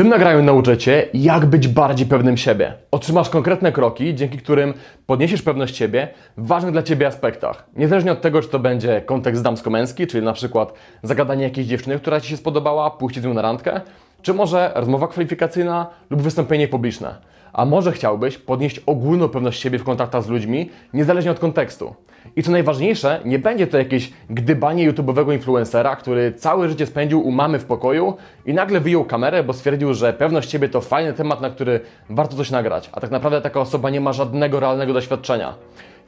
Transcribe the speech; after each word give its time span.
tym 0.00 0.08
nagraniu 0.08 0.42
nauczę 0.42 0.78
Cię, 0.78 1.08
jak 1.14 1.46
być 1.46 1.68
bardziej 1.68 2.06
pewnym 2.06 2.36
siebie. 2.36 2.74
Otrzymasz 2.90 3.30
konkretne 3.30 3.72
kroki, 3.72 4.14
dzięki 4.14 4.38
którym 4.38 4.74
podniesiesz 5.06 5.42
pewność 5.42 5.76
siebie 5.76 6.08
w 6.36 6.46
ważnych 6.46 6.72
dla 6.72 6.82
Ciebie 6.82 7.06
aspektach. 7.06 7.66
Niezależnie 7.76 8.12
od 8.12 8.20
tego, 8.20 8.42
czy 8.42 8.48
to 8.48 8.58
będzie 8.58 9.00
kontekst 9.00 9.42
damsko-męski, 9.42 10.06
czyli 10.06 10.24
na 10.24 10.32
przykład 10.32 10.72
zagadanie 11.02 11.44
jakiejś 11.44 11.66
dziewczyny, 11.66 11.98
która 11.98 12.20
Ci 12.20 12.28
się 12.28 12.36
spodobała, 12.36 12.90
pójście 12.90 13.20
z 13.20 13.24
nią 13.24 13.34
na 13.34 13.42
randkę, 13.42 13.80
czy 14.22 14.34
może 14.34 14.72
rozmowa 14.74 15.08
kwalifikacyjna 15.08 15.86
lub 16.10 16.22
wystąpienie 16.22 16.68
publiczne. 16.68 17.14
A 17.52 17.64
może 17.64 17.92
chciałbyś 17.92 18.38
podnieść 18.38 18.80
ogólną 18.86 19.28
pewność 19.28 19.60
siebie 19.60 19.78
w 19.78 19.84
kontaktach 19.84 20.22
z 20.22 20.28
ludźmi, 20.28 20.70
niezależnie 20.94 21.30
od 21.30 21.38
kontekstu. 21.38 21.94
I 22.36 22.42
co 22.42 22.50
najważniejsze, 22.50 23.20
nie 23.24 23.38
będzie 23.38 23.66
to 23.66 23.78
jakieś 23.78 24.12
gdybanie 24.30 24.92
YouTube'owego 24.92 25.32
influencera, 25.32 25.96
który 25.96 26.32
całe 26.32 26.68
życie 26.68 26.86
spędził 26.86 27.26
u 27.26 27.30
mamy 27.30 27.58
w 27.58 27.64
pokoju 27.64 28.16
i 28.46 28.54
nagle 28.54 28.80
wyjął 28.80 29.04
kamerę, 29.04 29.44
bo 29.44 29.52
stwierdził, 29.52 29.94
że 29.94 30.12
pewność 30.12 30.50
siebie 30.50 30.68
to 30.68 30.80
fajny 30.80 31.12
temat, 31.12 31.40
na 31.40 31.50
który 31.50 31.80
warto 32.10 32.36
coś 32.36 32.50
nagrać. 32.50 32.90
A 32.92 33.00
tak 33.00 33.10
naprawdę 33.10 33.40
taka 33.40 33.60
osoba 33.60 33.90
nie 33.90 34.00
ma 34.00 34.12
żadnego 34.12 34.60
realnego 34.60 34.92
doświadczenia. 34.92 35.54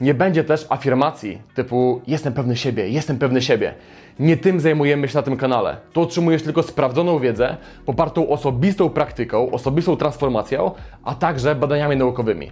Nie 0.01 0.15
będzie 0.15 0.45
też 0.45 0.67
afirmacji 0.69 1.39
typu 1.55 2.01
jestem 2.07 2.33
pewny 2.33 2.57
siebie, 2.57 2.89
jestem 2.89 3.19
pewny 3.19 3.43
siebie. 3.43 3.75
Nie 4.19 4.37
tym 4.37 4.61
zajmujemy 4.61 5.09
się 5.09 5.17
na 5.17 5.23
tym 5.23 5.37
kanale. 5.37 5.77
Tu 5.93 6.01
otrzymujesz 6.01 6.43
tylko 6.43 6.63
sprawdzoną 6.63 7.19
wiedzę, 7.19 7.57
popartą 7.87 8.29
osobistą 8.29 8.91
praktyką, 8.91 9.51
osobistą 9.51 9.97
transformacją, 9.97 10.71
a 11.05 11.15
także 11.15 11.55
badaniami 11.55 11.97
naukowymi. 11.97 12.51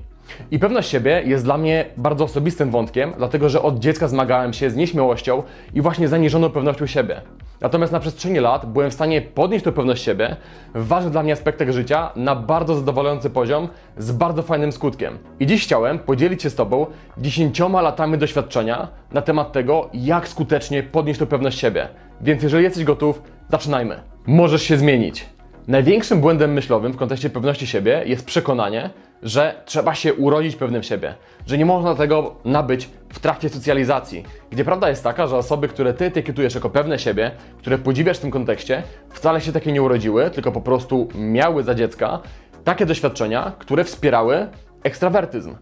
I 0.50 0.58
pewność 0.58 0.90
siebie 0.90 1.22
jest 1.24 1.44
dla 1.44 1.58
mnie 1.58 1.84
bardzo 1.96 2.24
osobistym 2.24 2.70
wątkiem, 2.70 3.12
dlatego 3.16 3.48
że 3.48 3.62
od 3.62 3.78
dziecka 3.78 4.08
zmagałem 4.08 4.52
się 4.52 4.70
z 4.70 4.76
nieśmiałością 4.76 5.42
i 5.74 5.80
właśnie 5.80 6.08
zaniżoną 6.08 6.50
pewnością 6.50 6.86
siebie. 6.86 7.20
Natomiast 7.60 7.92
na 7.92 8.00
przestrzeni 8.00 8.38
lat 8.38 8.66
byłem 8.66 8.90
w 8.90 8.94
stanie 8.94 9.22
podnieść 9.22 9.64
tę 9.64 9.72
pewność 9.72 10.04
siebie 10.04 10.36
w 10.74 10.86
ważnych 10.86 11.12
dla 11.12 11.22
mnie 11.22 11.32
aspektach 11.32 11.70
życia 11.70 12.10
na 12.16 12.36
bardzo 12.36 12.74
zadowalający 12.74 13.30
poziom 13.30 13.68
z 13.98 14.12
bardzo 14.12 14.42
fajnym 14.42 14.72
skutkiem. 14.72 15.18
I 15.40 15.46
dziś 15.46 15.64
chciałem 15.64 15.98
podzielić 15.98 16.42
się 16.42 16.50
z 16.50 16.54
Tobą 16.54 16.86
dziesięcioma 17.18 17.82
latami 17.82 18.18
doświadczenia 18.18 18.88
na 19.12 19.22
temat 19.22 19.52
tego, 19.52 19.90
jak 19.94 20.28
skutecznie 20.28 20.82
podnieść 20.82 21.20
tę 21.20 21.26
pewność 21.26 21.58
siebie. 21.58 21.88
Więc 22.20 22.42
jeżeli 22.42 22.64
jesteś 22.64 22.84
gotów, 22.84 23.22
zaczynajmy. 23.50 24.00
Możesz 24.26 24.62
się 24.62 24.76
zmienić. 24.76 25.26
Największym 25.68 26.20
błędem 26.20 26.52
myślowym 26.52 26.92
w 26.92 26.96
kontekście 26.96 27.30
pewności 27.30 27.66
siebie 27.66 28.02
jest 28.06 28.26
przekonanie, 28.26 28.90
że 29.22 29.62
trzeba 29.64 29.94
się 29.94 30.14
urodzić 30.14 30.56
pewnym 30.56 30.82
siebie, 30.82 31.14
że 31.46 31.58
nie 31.58 31.66
można 31.66 31.94
tego 31.94 32.34
nabyć 32.44 32.88
w 33.12 33.18
trakcie 33.18 33.48
socjalizacji. 33.48 34.24
Gdzie 34.50 34.64
prawda 34.64 34.88
jest 34.88 35.04
taka, 35.04 35.26
że 35.26 35.36
osoby, 35.36 35.68
które 35.68 35.94
ty 35.94 36.04
etykietujesz 36.04 36.54
jako 36.54 36.70
pewne 36.70 36.98
siebie, 36.98 37.30
które 37.58 37.78
podziwiasz 37.78 38.18
w 38.18 38.20
tym 38.20 38.30
kontekście, 38.30 38.82
wcale 39.10 39.40
się 39.40 39.52
takie 39.52 39.72
nie 39.72 39.82
urodziły, 39.82 40.30
tylko 40.30 40.52
po 40.52 40.60
prostu 40.60 41.08
miały 41.14 41.62
za 41.62 41.74
dziecka 41.74 42.20
takie 42.64 42.86
doświadczenia, 42.86 43.52
które 43.58 43.84
wspierały 43.84 44.48
ekstrawertyzm, 44.82 45.56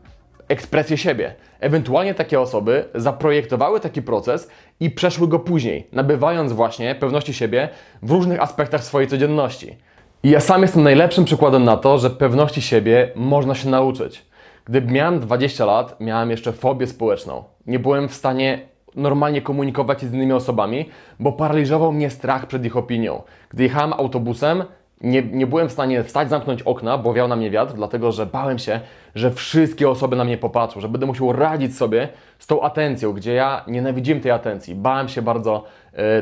ekspresję 0.49 0.97
siebie. 0.97 1.35
Ewentualnie 1.61 2.15
takie 2.15 2.41
osoby 2.41 2.85
zaprojektowały 2.95 3.81
taki 3.81 4.03
proces 4.03 4.51
i 4.81 4.91
przeszły 4.91 5.29
go 5.29 5.39
później, 5.39 5.87
nabywając 5.93 6.53
właśnie 6.53 6.95
pewności 6.95 7.35
siebie 7.35 7.69
w 8.03 8.11
różnych 8.11 8.43
aspektach 8.43 8.85
swojej 8.85 9.09
codzienności. 9.09 9.77
I 10.23 10.31
ja 10.31 10.41
sam 10.41 10.63
jestem 10.63 10.83
najlepszym 10.83 11.25
przykładem 11.25 11.65
na 11.65 11.77
to, 11.77 11.99
że 11.99 12.11
pewności 12.11 12.63
siebie 12.63 13.13
można 13.15 13.55
się 13.55 13.69
nauczyć. 13.69 14.27
Gdy 14.65 14.83
miałem 14.83 15.21
20 15.21 15.65
lat, 15.65 16.01
miałem 16.01 16.31
jeszcze 16.31 16.53
fobię 16.53 16.87
społeczną. 16.87 17.45
Nie 17.67 17.79
byłem 17.79 18.09
w 18.09 18.15
stanie 18.15 18.69
normalnie 18.95 19.43
komunikować 19.43 20.01
się 20.01 20.07
z 20.07 20.15
innymi 20.15 20.33
osobami, 20.33 20.89
bo 21.21 21.33
paraliżował 21.33 21.93
mnie 21.93 22.11
strach 22.11 22.47
przed 22.47 22.65
ich 22.65 22.77
opinią. 22.77 23.23
Gdy 23.51 23.63
jechałem 23.63 23.93
autobusem, 23.93 24.65
nie, 25.01 25.23
nie 25.23 25.47
byłem 25.47 25.69
w 25.69 25.73
stanie 25.73 26.05
wstać, 26.05 26.31
zamknąć 26.31 26.63
okna, 26.63 26.99
bo 26.99 27.15
wiał 27.15 27.29
na 27.29 27.37
mnie 27.37 27.51
wiatr, 27.51 27.75
dlatego 27.75 28.13
że 28.13 28.27
bałem 28.27 28.59
się, 28.59 28.81
że 29.15 29.31
wszystkie 29.31 29.91
osoby 29.91 30.17
na 30.17 30.25
mnie 30.25 30.39
popatrzą, 30.39 30.81
że 30.81 30.89
będę 30.89 31.07
musiał 31.07 31.33
radzić 31.33 31.77
sobie 31.77 32.09
z 32.39 32.47
tą 32.47 32.63
atencją, 32.63 33.13
gdzie 33.13 33.35
ja 33.35 33.65
nienawidziłem 33.67 34.21
tej 34.21 34.31
atencji. 34.31 34.75
Bałem 34.75 35.09
się 35.09 35.23
bardzo 35.23 35.65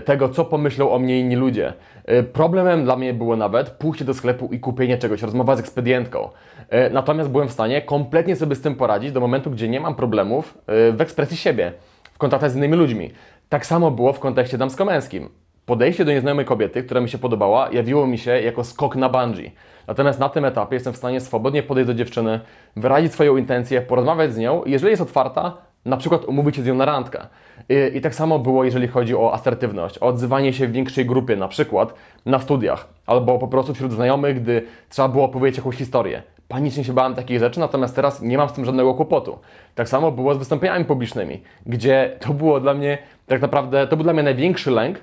tego, 0.04 0.28
co 0.28 0.44
pomyślą 0.44 0.90
o 0.90 0.98
mnie 0.98 1.20
inni 1.20 1.36
ludzie. 1.36 1.72
E, 2.04 2.22
problemem 2.22 2.84
dla 2.84 2.96
mnie 2.96 3.14
było 3.14 3.36
nawet 3.36 3.70
pójście 3.70 4.04
do 4.04 4.14
sklepu 4.14 4.48
i 4.52 4.60
kupienie 4.60 4.98
czegoś, 4.98 5.22
rozmowa 5.22 5.56
z 5.56 5.60
ekspedientką. 5.60 6.28
E, 6.68 6.90
natomiast 6.90 7.30
byłem 7.30 7.48
w 7.48 7.52
stanie 7.52 7.82
kompletnie 7.82 8.36
sobie 8.36 8.56
z 8.56 8.60
tym 8.60 8.74
poradzić 8.74 9.12
do 9.12 9.20
momentu, 9.20 9.50
gdzie 9.50 9.68
nie 9.68 9.80
mam 9.80 9.94
problemów 9.94 10.58
e, 10.66 10.92
w 10.92 11.00
ekspresji 11.00 11.36
siebie, 11.36 11.72
w 12.12 12.18
kontaktach 12.18 12.50
z 12.50 12.56
innymi 12.56 12.76
ludźmi. 12.76 13.10
Tak 13.48 13.66
samo 13.66 13.90
było 13.90 14.12
w 14.12 14.20
kontekście 14.20 14.58
damsko-męskim. 14.58 15.28
Podejście 15.66 16.04
do 16.04 16.12
nieznajomej 16.12 16.44
kobiety, 16.44 16.82
która 16.82 17.00
mi 17.00 17.08
się 17.08 17.18
podobała, 17.18 17.70
jawiło 17.72 18.06
mi 18.06 18.18
się 18.18 18.30
jako 18.40 18.64
skok 18.64 18.96
na 18.96 19.08
bungee. 19.08 19.52
Natomiast 19.86 20.20
na 20.20 20.28
tym 20.28 20.44
etapie 20.44 20.76
jestem 20.76 20.92
w 20.92 20.96
stanie 20.96 21.20
swobodnie 21.20 21.62
podejść 21.62 21.86
do 21.86 21.94
dziewczyny, 21.94 22.40
wyrazić 22.76 23.12
swoją 23.12 23.36
intencję, 23.36 23.80
porozmawiać 23.80 24.34
z 24.34 24.38
nią 24.38 24.62
i 24.62 24.70
jeżeli 24.70 24.90
jest 24.90 25.02
otwarta, 25.02 25.56
na 25.86 25.96
przykład 25.96 26.24
umówić 26.24 26.56
się 26.56 26.62
z 26.62 26.66
nią 26.66 26.74
na 26.74 26.84
randkę. 26.84 27.26
I, 27.68 27.96
I, 27.96 28.00
tak 28.00 28.14
samo 28.14 28.38
było, 28.38 28.64
jeżeli 28.64 28.88
chodzi 28.88 29.16
o 29.16 29.34
asertywność, 29.34 29.98
o 29.98 30.06
odzywanie 30.06 30.52
się 30.52 30.66
w 30.66 30.72
większej 30.72 31.06
grupie, 31.06 31.36
na 31.36 31.48
przykład 31.48 31.94
na 32.26 32.38
studiach, 32.38 32.88
albo 33.06 33.38
po 33.38 33.48
prostu 33.48 33.74
wśród 33.74 33.92
znajomych, 33.92 34.42
gdy 34.42 34.62
trzeba 34.88 35.08
było 35.08 35.24
opowiedzieć 35.24 35.56
jakąś 35.56 35.76
historię. 35.76 36.22
Panicznie 36.48 36.84
się 36.84 36.92
bałem 36.92 37.14
takich 37.14 37.38
rzeczy, 37.38 37.60
natomiast 37.60 37.96
teraz 37.96 38.22
nie 38.22 38.38
mam 38.38 38.48
z 38.48 38.52
tym 38.52 38.64
żadnego 38.64 38.94
kłopotu. 38.94 39.38
Tak 39.74 39.88
samo 39.88 40.12
było 40.12 40.34
z 40.34 40.38
wystąpieniami 40.38 40.84
publicznymi, 40.84 41.42
gdzie 41.66 42.16
to 42.20 42.32
było 42.32 42.60
dla 42.60 42.74
mnie, 42.74 42.98
tak 43.26 43.42
naprawdę, 43.42 43.86
to 43.86 43.96
był 43.96 44.04
dla 44.04 44.12
mnie 44.12 44.22
największy 44.22 44.70
lęk, 44.70 44.98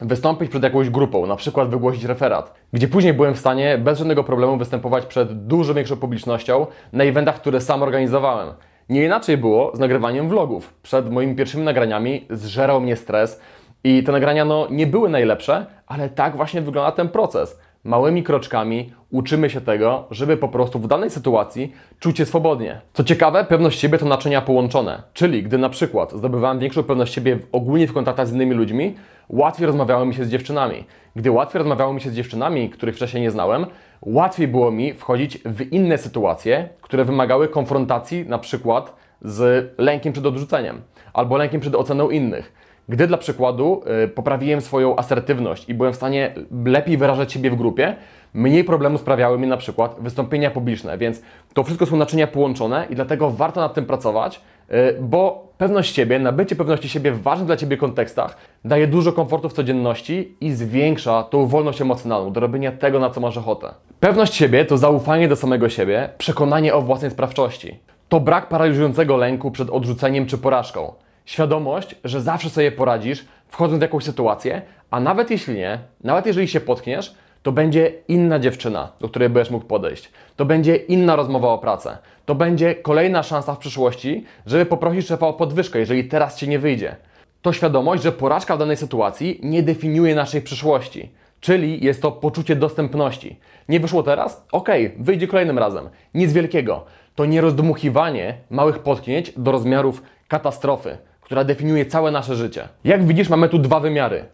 wystąpić 0.00 0.50
przed 0.50 0.62
jakąś 0.62 0.90
grupą, 0.90 1.26
na 1.26 1.36
przykład 1.36 1.68
wygłosić 1.68 2.04
referat, 2.04 2.54
gdzie 2.72 2.88
później 2.88 3.14
byłem 3.14 3.34
w 3.34 3.38
stanie 3.38 3.78
bez 3.78 3.98
żadnego 3.98 4.24
problemu 4.24 4.56
występować 4.56 5.06
przed 5.06 5.46
dużo 5.46 5.74
większą 5.74 5.96
publicznością 5.96 6.66
na 6.92 7.04
eventach, 7.04 7.40
które 7.40 7.60
sam 7.60 7.82
organizowałem. 7.82 8.48
Nie 8.88 9.04
inaczej 9.04 9.36
było 9.36 9.72
z 9.74 9.78
nagrywaniem 9.78 10.28
vlogów. 10.28 10.74
Przed 10.82 11.10
moimi 11.10 11.36
pierwszymi 11.36 11.64
nagraniami 11.64 12.26
zżerał 12.30 12.80
mnie 12.80 12.96
stres 12.96 13.40
i 13.84 14.02
te 14.02 14.12
nagrania 14.12 14.44
no, 14.44 14.66
nie 14.70 14.86
były 14.86 15.08
najlepsze, 15.08 15.66
ale 15.86 16.08
tak 16.08 16.36
właśnie 16.36 16.62
wygląda 16.62 16.92
ten 16.92 17.08
proces. 17.08 17.60
Małymi 17.84 18.22
kroczkami 18.22 18.92
uczymy 19.10 19.50
się 19.50 19.60
tego, 19.60 20.06
żeby 20.10 20.36
po 20.36 20.48
prostu 20.48 20.78
w 20.78 20.86
danej 20.86 21.10
sytuacji 21.10 21.72
czuć 21.98 22.18
się 22.18 22.26
swobodnie. 22.26 22.80
Co 22.92 23.04
ciekawe, 23.04 23.44
pewność 23.44 23.80
siebie 23.80 23.98
to 23.98 24.06
naczynia 24.06 24.40
połączone, 24.40 25.02
czyli 25.12 25.42
gdy 25.42 25.58
na 25.58 25.68
przykład 25.68 26.12
zdobywałem 26.12 26.58
większą 26.58 26.82
pewność 26.82 27.14
siebie 27.14 27.38
ogólnie 27.52 27.86
w 27.88 27.92
kontaktach 27.92 28.28
z 28.28 28.32
innymi 28.32 28.54
ludźmi, 28.54 28.94
łatwiej 29.28 29.66
rozmawiało 29.66 30.04
mi 30.04 30.14
się 30.14 30.24
z 30.24 30.28
dziewczynami. 30.28 30.84
Gdy 31.16 31.30
łatwiej 31.30 31.58
rozmawiało 31.58 31.92
mi 31.92 32.00
się 32.00 32.10
z 32.10 32.14
dziewczynami, 32.14 32.70
których 32.70 32.94
wcześniej 32.94 33.22
nie 33.22 33.30
znałem, 33.30 33.66
łatwiej 34.04 34.48
było 34.48 34.70
mi 34.70 34.94
wchodzić 34.94 35.38
w 35.38 35.72
inne 35.72 35.98
sytuacje, 35.98 36.68
które 36.80 37.04
wymagały 37.04 37.48
konfrontacji 37.48 38.28
na 38.28 38.38
przykład 38.38 38.96
z 39.22 39.70
lękiem 39.78 40.12
przed 40.12 40.26
odrzuceniem 40.26 40.82
albo 41.12 41.36
lękiem 41.36 41.60
przed 41.60 41.74
oceną 41.74 42.10
innych. 42.10 42.52
Gdy 42.88 43.06
dla 43.06 43.18
przykładu 43.18 43.82
y, 44.04 44.08
poprawiłem 44.08 44.60
swoją 44.60 44.96
asertywność 44.96 45.68
i 45.68 45.74
byłem 45.74 45.92
w 45.92 45.96
stanie 45.96 46.34
lepiej 46.64 46.96
wyrażać 46.96 47.32
siebie 47.32 47.50
w 47.50 47.56
grupie, 47.56 47.96
mniej 48.34 48.64
problemu 48.64 48.98
sprawiały 48.98 49.38
mi 49.38 49.46
na 49.46 49.56
przykład 49.56 49.96
wystąpienia 50.00 50.50
publiczne, 50.50 50.98
więc 50.98 51.22
to 51.54 51.64
wszystko 51.64 51.86
są 51.86 51.96
naczynia 51.96 52.26
połączone 52.26 52.86
i 52.90 52.94
dlatego 52.94 53.30
warto 53.30 53.60
nad 53.60 53.74
tym 53.74 53.86
pracować, 53.86 54.40
y, 54.70 54.74
bo 55.00 55.48
pewność 55.58 55.94
siebie, 55.94 56.18
nabycie 56.18 56.56
pewności 56.56 56.88
siebie 56.88 57.12
w 57.12 57.22
ważnych 57.22 57.46
dla 57.46 57.56
Ciebie 57.56 57.76
kontekstach 57.76 58.36
daje 58.64 58.86
dużo 58.86 59.12
komfortu 59.12 59.48
w 59.48 59.52
codzienności 59.52 60.36
i 60.40 60.52
zwiększa 60.52 61.22
tą 61.22 61.46
wolność 61.46 61.80
emocjonalną 61.80 62.32
do 62.32 62.40
robienia 62.40 62.72
tego, 62.72 62.98
na 62.98 63.10
co 63.10 63.20
masz 63.20 63.36
ochotę. 63.36 63.74
Pewność 64.00 64.34
siebie 64.34 64.64
to 64.64 64.78
zaufanie 64.78 65.28
do 65.28 65.36
samego 65.36 65.68
siebie, 65.68 66.08
przekonanie 66.18 66.74
o 66.74 66.82
własnej 66.82 67.10
sprawczości. 67.10 67.78
To 68.08 68.20
brak 68.20 68.48
paraliżującego 68.48 69.16
lęku 69.16 69.50
przed 69.50 69.70
odrzuceniem 69.70 70.26
czy 70.26 70.38
porażką. 70.38 70.92
Świadomość, 71.24 71.94
że 72.04 72.20
zawsze 72.20 72.50
sobie 72.50 72.72
poradzisz, 72.72 73.24
wchodząc 73.48 73.78
w 73.78 73.82
jakąś 73.82 74.04
sytuację, 74.04 74.62
a 74.90 75.00
nawet 75.00 75.30
jeśli 75.30 75.54
nie, 75.54 75.78
nawet 76.04 76.26
jeżeli 76.26 76.48
się 76.48 76.60
potkniesz, 76.60 77.14
to 77.42 77.52
będzie 77.52 77.92
inna 78.08 78.38
dziewczyna, 78.38 78.92
do 79.00 79.08
której 79.08 79.28
będziesz 79.28 79.50
mógł 79.50 79.66
podejść. 79.66 80.10
To 80.36 80.44
będzie 80.44 80.76
inna 80.76 81.16
rozmowa 81.16 81.48
o 81.48 81.58
pracę. 81.58 81.98
To 82.26 82.34
będzie 82.34 82.74
kolejna 82.74 83.22
szansa 83.22 83.54
w 83.54 83.58
przyszłości, 83.58 84.24
żeby 84.46 84.66
poprosić 84.66 85.06
szefa 85.06 85.26
o 85.26 85.32
podwyżkę, 85.32 85.78
jeżeli 85.78 86.04
teraz 86.04 86.36
ci 86.36 86.48
nie 86.48 86.58
wyjdzie. 86.58 86.96
To 87.42 87.52
świadomość, 87.52 88.02
że 88.02 88.12
porażka 88.12 88.56
w 88.56 88.58
danej 88.58 88.76
sytuacji 88.76 89.40
nie 89.42 89.62
definiuje 89.62 90.14
naszej 90.14 90.42
przyszłości. 90.42 91.10
Czyli 91.40 91.84
jest 91.84 92.02
to 92.02 92.12
poczucie 92.12 92.56
dostępności. 92.56 93.40
Nie 93.68 93.80
wyszło 93.80 94.02
teraz? 94.02 94.46
Okej, 94.52 94.86
okay, 94.86 95.04
wyjdzie 95.04 95.28
kolejnym 95.28 95.58
razem. 95.58 95.88
Nic 96.14 96.32
wielkiego. 96.32 96.84
To 97.14 97.24
nie 97.24 97.40
rozdmuchiwanie 97.40 98.34
małych 98.50 98.78
potknięć 98.78 99.32
do 99.36 99.52
rozmiarów 99.52 100.02
katastrofy, 100.28 100.98
która 101.24 101.44
definiuje 101.44 101.86
całe 101.86 102.10
nasze 102.10 102.36
życie. 102.36 102.68
Jak 102.84 103.04
widzisz, 103.04 103.28
mamy 103.28 103.48
tu 103.48 103.58
dwa 103.58 103.80
wymiary 103.80 104.24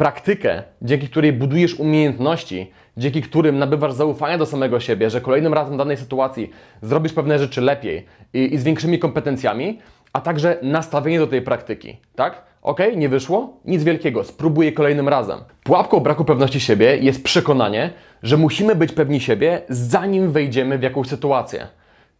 praktykę, 0.00 0.62
dzięki 0.82 1.08
której 1.08 1.32
budujesz 1.32 1.74
umiejętności, 1.74 2.70
dzięki 2.96 3.22
którym 3.22 3.58
nabywasz 3.58 3.92
zaufania 3.92 4.38
do 4.38 4.46
samego 4.46 4.80
siebie, 4.80 5.10
że 5.10 5.20
kolejnym 5.20 5.54
razem 5.54 5.74
w 5.74 5.78
danej 5.78 5.96
sytuacji 5.96 6.50
zrobisz 6.82 7.12
pewne 7.12 7.38
rzeczy 7.38 7.60
lepiej 7.60 8.06
i, 8.34 8.54
i 8.54 8.58
z 8.58 8.64
większymi 8.64 8.98
kompetencjami, 8.98 9.78
a 10.12 10.20
także 10.20 10.58
nastawienie 10.62 11.18
do 11.18 11.26
tej 11.26 11.42
praktyki, 11.42 11.96
tak? 12.14 12.42
Ok, 12.62 12.80
nie 12.96 13.08
wyszło? 13.08 13.56
Nic 13.64 13.82
wielkiego, 13.82 14.24
spróbuję 14.24 14.72
kolejnym 14.72 15.08
razem. 15.08 15.38
Pułapką 15.64 16.00
braku 16.00 16.24
pewności 16.24 16.60
siebie 16.60 16.96
jest 16.96 17.24
przekonanie, 17.24 17.90
że 18.22 18.36
musimy 18.36 18.74
być 18.74 18.92
pewni 18.92 19.20
siebie, 19.20 19.62
zanim 19.68 20.32
wejdziemy 20.32 20.78
w 20.78 20.82
jakąś 20.82 21.08
sytuację. 21.08 21.66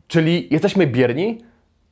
Czyli 0.08 0.48
jesteśmy 0.50 0.86
bierni 0.86 1.38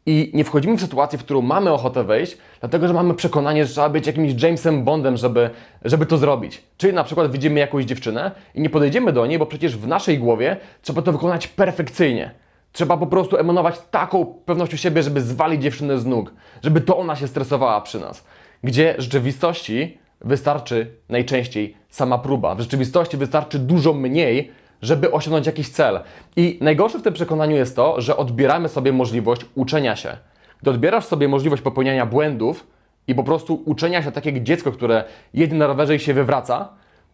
i 0.08 0.30
nie 0.34 0.44
wchodzimy 0.44 0.76
w 0.76 0.80
sytuację, 0.80 1.18
w 1.18 1.24
którą 1.24 1.42
mamy 1.42 1.72
ochotę 1.72 2.04
wejść, 2.04 2.38
dlatego 2.60 2.88
że 2.88 2.94
mamy 2.94 3.14
przekonanie, 3.14 3.66
że 3.66 3.72
trzeba 3.72 3.88
być 3.88 4.06
jakimś 4.06 4.42
Jamesem 4.42 4.84
Bondem, 4.84 5.16
żeby, 5.16 5.50
żeby 5.84 6.06
to 6.06 6.18
zrobić. 6.18 6.62
Czyli 6.76 6.92
na 6.92 7.04
przykład 7.04 7.32
widzimy 7.32 7.60
jakąś 7.60 7.84
dziewczynę 7.84 8.30
i 8.54 8.60
nie 8.60 8.70
podejdziemy 8.70 9.12
do 9.12 9.26
niej, 9.26 9.38
bo 9.38 9.46
przecież 9.46 9.76
w 9.76 9.86
naszej 9.86 10.18
głowie 10.18 10.56
trzeba 10.82 11.02
to 11.02 11.12
wykonać 11.12 11.46
perfekcyjnie. 11.46 12.30
Trzeba 12.72 12.96
po 12.96 13.06
prostu 13.06 13.36
emanować 13.36 13.74
taką 13.90 14.26
pewnością 14.26 14.76
siebie, 14.76 15.02
żeby 15.02 15.20
zwalić 15.20 15.62
dziewczynę 15.62 15.98
z 15.98 16.06
nóg, 16.06 16.32
żeby 16.62 16.80
to 16.80 16.98
ona 16.98 17.16
się 17.16 17.28
stresowała 17.28 17.80
przy 17.80 18.00
nas. 18.00 18.24
Gdzie 18.64 18.94
w 18.98 19.00
rzeczywistości 19.00 19.98
wystarczy 20.20 20.90
najczęściej 21.08 21.76
sama 21.90 22.18
próba. 22.18 22.54
W 22.54 22.60
rzeczywistości 22.60 23.16
wystarczy 23.16 23.58
dużo 23.58 23.94
mniej, 23.94 24.52
żeby 24.82 25.12
osiągnąć 25.12 25.46
jakiś 25.46 25.68
cel. 25.68 26.00
I 26.36 26.58
najgorsze 26.60 26.98
w 26.98 27.02
tym 27.02 27.14
przekonaniu 27.14 27.56
jest 27.56 27.76
to, 27.76 28.00
że 28.00 28.16
odbieramy 28.16 28.68
sobie 28.68 28.92
możliwość 28.92 29.46
uczenia 29.54 29.96
się. 29.96 30.16
Gdy 30.62 30.70
odbierasz 30.70 31.04
sobie 31.04 31.28
możliwość 31.28 31.62
popełniania 31.62 32.06
błędów 32.06 32.66
i 33.08 33.14
po 33.14 33.24
prostu 33.24 33.62
uczenia 33.64 34.02
się 34.02 34.12
tak 34.12 34.26
jak 34.26 34.42
dziecko, 34.42 34.72
które 34.72 35.04
jedzie 35.34 35.56
na 35.56 35.66
rowerze 35.66 35.96
i 35.96 35.98
się 35.98 36.14
wywraca, 36.14 36.68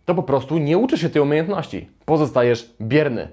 to 0.04 0.14
po 0.14 0.22
prostu 0.22 0.58
nie 0.58 0.78
uczysz 0.78 1.00
się 1.00 1.10
tej 1.10 1.22
umiejętności. 1.22 1.88
Pozostajesz 2.04 2.70
bierny. 2.80 3.28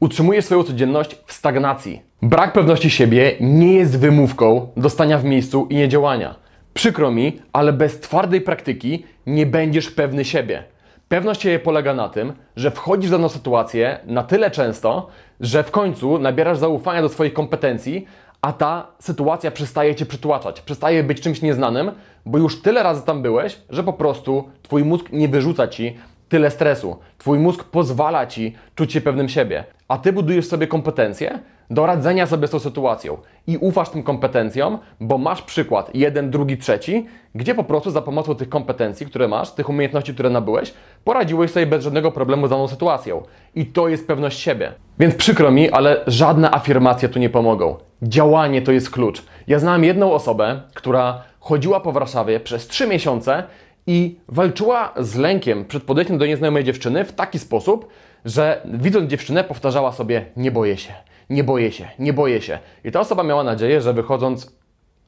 Utrzymujesz 0.00 0.44
swoją 0.44 0.62
codzienność 0.62 1.16
w 1.26 1.32
stagnacji. 1.32 2.02
Brak 2.22 2.52
pewności 2.52 2.90
siebie 2.90 3.36
nie 3.40 3.74
jest 3.74 3.98
wymówką 3.98 4.68
do 4.76 4.90
stania 4.90 5.18
w 5.18 5.24
miejscu 5.24 5.66
i 5.70 5.76
niedziałania. 5.76 6.34
Przykro 6.74 7.10
mi, 7.10 7.40
ale 7.52 7.72
bez 7.72 8.00
twardej 8.00 8.40
praktyki 8.40 9.04
nie 9.26 9.46
będziesz 9.46 9.90
pewny 9.90 10.24
siebie. 10.24 10.64
Pewność 11.08 11.42
siebie 11.42 11.58
polega 11.58 11.94
na 11.94 12.08
tym, 12.08 12.32
że 12.56 12.70
wchodzisz 12.70 13.08
w 13.08 13.12
daną 13.12 13.28
sytuację 13.28 13.98
na 14.06 14.22
tyle 14.22 14.50
często, 14.50 15.08
że 15.40 15.62
w 15.62 15.70
końcu 15.70 16.18
nabierasz 16.18 16.58
zaufania 16.58 17.02
do 17.02 17.08
swoich 17.08 17.34
kompetencji, 17.34 18.06
a 18.42 18.52
ta 18.52 18.86
sytuacja 18.98 19.50
przestaje 19.50 19.94
cię 19.94 20.06
przytłaczać, 20.06 20.60
przestaje 20.60 21.02
być 21.02 21.20
czymś 21.20 21.42
nieznanym, 21.42 21.92
bo 22.26 22.38
już 22.38 22.62
tyle 22.62 22.82
razy 22.82 23.02
tam 23.02 23.22
byłeś, 23.22 23.58
że 23.70 23.84
po 23.84 23.92
prostu 23.92 24.48
twój 24.62 24.84
mózg 24.84 25.12
nie 25.12 25.28
wyrzuca 25.28 25.68
ci 25.68 25.96
tyle 26.28 26.50
stresu. 26.50 26.96
Twój 27.18 27.38
mózg 27.38 27.64
pozwala 27.64 28.26
ci 28.26 28.54
czuć 28.74 28.92
się 28.92 29.00
pewnym 29.00 29.28
siebie, 29.28 29.64
a 29.88 29.98
ty 29.98 30.12
budujesz 30.12 30.46
sobie 30.46 30.66
kompetencje 30.66 31.38
do 31.70 31.86
radzenia 31.86 32.26
sobie 32.26 32.46
z 32.46 32.50
tą 32.50 32.58
sytuacją 32.58 33.16
i 33.46 33.58
ufasz 33.58 33.88
tym 33.88 34.02
kompetencjom, 34.02 34.78
bo 35.00 35.18
masz 35.18 35.42
przykład 35.42 35.90
jeden, 35.94 36.30
drugi, 36.30 36.58
trzeci, 36.58 37.06
gdzie 37.34 37.54
po 37.54 37.64
prostu 37.64 37.90
za 37.90 38.02
pomocą 38.02 38.34
tych 38.34 38.48
kompetencji, 38.48 39.06
które 39.06 39.28
masz, 39.28 39.50
tych 39.50 39.68
umiejętności, 39.68 40.14
które 40.14 40.30
nabyłeś, 40.30 40.74
poradziłeś 41.04 41.50
sobie 41.50 41.66
bez 41.66 41.84
żadnego 41.84 42.12
problemu 42.12 42.46
z 42.46 42.50
daną 42.50 42.68
sytuacją. 42.68 43.22
I 43.54 43.66
to 43.66 43.88
jest 43.88 44.06
pewność 44.06 44.38
siebie. 44.38 44.72
Więc 44.98 45.14
przykro 45.14 45.50
mi, 45.50 45.70
ale 45.70 46.04
żadne 46.06 46.54
afirmacje 46.54 47.08
tu 47.08 47.18
nie 47.18 47.30
pomogą. 47.30 47.76
Działanie 48.02 48.62
to 48.62 48.72
jest 48.72 48.90
klucz. 48.90 49.22
Ja 49.46 49.58
znałem 49.58 49.84
jedną 49.84 50.12
osobę, 50.12 50.62
która 50.74 51.22
chodziła 51.40 51.80
po 51.80 51.92
Warszawie 51.92 52.40
przez 52.40 52.66
trzy 52.66 52.86
miesiące 52.86 53.42
i 53.86 54.16
walczyła 54.28 54.94
z 54.96 55.16
lękiem 55.16 55.64
przed 55.64 55.82
podejściem 55.82 56.18
do 56.18 56.26
nieznajomej 56.26 56.64
dziewczyny 56.64 57.04
w 57.04 57.12
taki 57.12 57.38
sposób, 57.38 57.88
że 58.24 58.60
widząc 58.64 59.10
dziewczynę 59.10 59.44
powtarzała 59.44 59.92
sobie 59.92 60.26
nie 60.36 60.50
boję 60.50 60.76
się, 60.76 60.92
nie 61.30 61.44
boję 61.44 61.72
się, 61.72 61.88
nie 61.98 62.12
boję 62.12 62.42
się. 62.42 62.58
I 62.84 62.92
ta 62.92 63.00
osoba 63.00 63.22
miała 63.22 63.44
nadzieję, 63.44 63.80
że 63.80 63.92
wychodząc 63.92 64.56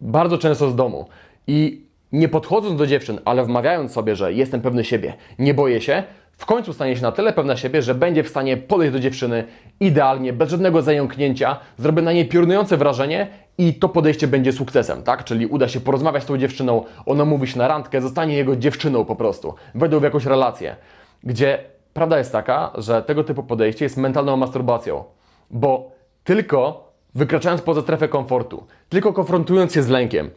bardzo 0.00 0.38
często 0.38 0.70
z 0.70 0.76
domu 0.76 1.08
i 1.46 1.86
nie 2.12 2.28
podchodząc 2.28 2.78
do 2.78 2.86
dziewczyn, 2.86 3.20
ale 3.24 3.44
wmawiając 3.44 3.92
sobie, 3.92 4.16
że 4.16 4.32
jestem 4.32 4.60
pewny 4.60 4.84
siebie, 4.84 5.14
nie 5.38 5.54
boję 5.54 5.80
się, 5.80 6.02
w 6.36 6.46
końcu 6.46 6.72
stanie 6.72 6.96
się 6.96 7.02
na 7.02 7.12
tyle 7.12 7.32
pewna 7.32 7.56
siebie, 7.56 7.82
że 7.82 7.94
będzie 7.94 8.22
w 8.22 8.28
stanie 8.28 8.56
podejść 8.56 8.92
do 8.92 9.00
dziewczyny 9.00 9.44
idealnie, 9.80 10.32
bez 10.32 10.50
żadnego 10.50 10.82
zająknięcia, 10.82 11.58
zrobi 11.78 12.02
na 12.02 12.12
niej 12.12 12.28
piorunujące 12.28 12.76
wrażenie 12.76 13.26
i 13.58 13.74
to 13.74 13.88
podejście 13.88 14.26
będzie 14.26 14.52
sukcesem, 14.52 15.02
tak? 15.02 15.24
Czyli 15.24 15.46
uda 15.46 15.68
się 15.68 15.80
porozmawiać 15.80 16.22
z 16.22 16.26
tą 16.26 16.38
dziewczyną, 16.38 16.84
ona 17.06 17.24
mówi 17.24 17.46
się 17.46 17.58
na 17.58 17.68
randkę, 17.68 18.00
zostanie 18.00 18.36
jego 18.36 18.56
dziewczyną 18.56 19.04
po 19.04 19.16
prostu, 19.16 19.54
wejdą 19.74 20.00
w 20.00 20.02
jakąś 20.02 20.24
relację, 20.24 20.76
gdzie 21.24 21.58
prawda 21.94 22.18
jest 22.18 22.32
taka, 22.32 22.72
że 22.74 23.02
tego 23.02 23.24
typu 23.24 23.42
podejście 23.42 23.84
jest 23.84 23.96
mentalną 23.96 24.36
masturbacją, 24.36 25.04
bo 25.50 25.90
tylko 26.24 26.92
wykraczając 27.14 27.62
poza 27.62 27.80
strefę 27.80 28.08
komfortu, 28.08 28.66
tylko 28.88 29.12
konfrontując 29.12 29.74
się 29.74 29.82
z 29.82 29.88
lękiem, 29.88 30.30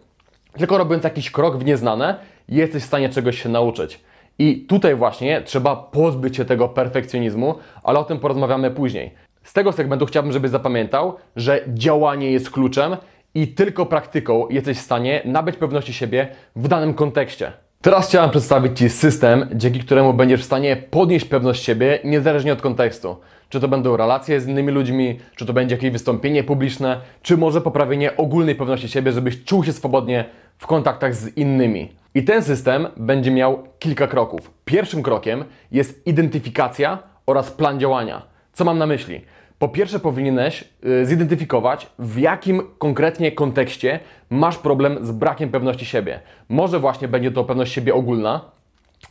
tylko 0.57 0.77
robiąc 0.77 1.03
jakiś 1.03 1.31
krok 1.31 1.57
w 1.57 1.65
nieznane, 1.65 2.15
jesteś 2.49 2.83
w 2.83 2.85
stanie 2.85 3.09
czegoś 3.09 3.43
się 3.43 3.49
nauczyć. 3.49 3.99
I 4.39 4.65
tutaj 4.67 4.95
właśnie 4.95 5.41
trzeba 5.41 5.75
pozbyć 5.75 6.37
się 6.37 6.45
tego 6.45 6.69
perfekcjonizmu, 6.69 7.55
ale 7.83 7.99
o 7.99 8.03
tym 8.03 8.19
porozmawiamy 8.19 8.71
później. 8.71 9.13
Z 9.43 9.53
tego 9.53 9.71
segmentu 9.71 10.05
chciałbym, 10.05 10.31
żebyś 10.31 10.51
zapamiętał, 10.51 11.15
że 11.35 11.61
działanie 11.67 12.31
jest 12.31 12.51
kluczem 12.51 12.97
i 13.35 13.47
tylko 13.47 13.85
praktyką 13.85 14.47
jesteś 14.49 14.77
w 14.77 14.81
stanie 14.81 15.21
nabyć 15.25 15.55
pewności 15.55 15.93
siebie 15.93 16.27
w 16.55 16.67
danym 16.67 16.93
kontekście. 16.93 17.51
Teraz 17.81 18.07
chciałem 18.07 18.29
przedstawić 18.29 18.77
Ci 18.77 18.89
system, 18.89 19.45
dzięki 19.53 19.79
któremu 19.79 20.13
będziesz 20.13 20.41
w 20.41 20.45
stanie 20.45 20.77
podnieść 20.77 21.25
pewność 21.25 21.63
siebie 21.63 21.99
niezależnie 22.03 22.53
od 22.53 22.61
kontekstu. 22.61 23.17
Czy 23.49 23.59
to 23.59 23.67
będą 23.67 23.97
relacje 23.97 24.41
z 24.41 24.47
innymi 24.47 24.71
ludźmi, 24.71 25.19
czy 25.35 25.45
to 25.45 25.53
będzie 25.53 25.75
jakieś 25.75 25.91
wystąpienie 25.91 26.43
publiczne, 26.43 27.01
czy 27.21 27.37
może 27.37 27.61
poprawienie 27.61 28.17
ogólnej 28.17 28.55
pewności 28.55 28.89
siebie, 28.89 29.11
żebyś 29.11 29.43
czuł 29.43 29.63
się 29.63 29.73
swobodnie 29.73 30.25
w 30.57 30.67
kontaktach 30.67 31.15
z 31.15 31.37
innymi. 31.37 31.98
I 32.15 32.23
ten 32.23 32.43
system 32.43 32.87
będzie 32.97 33.31
miał 33.31 33.63
kilka 33.79 34.07
kroków. 34.07 34.51
Pierwszym 34.65 35.03
krokiem 35.03 35.45
jest 35.71 36.07
identyfikacja 36.07 37.03
oraz 37.25 37.51
plan 37.51 37.79
działania. 37.79 38.21
Co 38.53 38.65
mam 38.65 38.77
na 38.77 38.85
myśli? 38.85 39.21
Po 39.59 39.69
pierwsze, 39.69 39.99
powinieneś 39.99 40.63
y, 40.85 41.05
zidentyfikować, 41.05 41.89
w 41.99 42.17
jakim 42.17 42.61
konkretnie 42.77 43.31
kontekście 43.31 43.99
masz 44.29 44.57
problem 44.57 45.05
z 45.05 45.11
brakiem 45.11 45.49
pewności 45.49 45.85
siebie. 45.85 46.19
Może 46.49 46.79
właśnie 46.79 47.07
będzie 47.07 47.31
to 47.31 47.43
pewność 47.43 47.73
siebie 47.73 47.93
ogólna, 47.93 48.41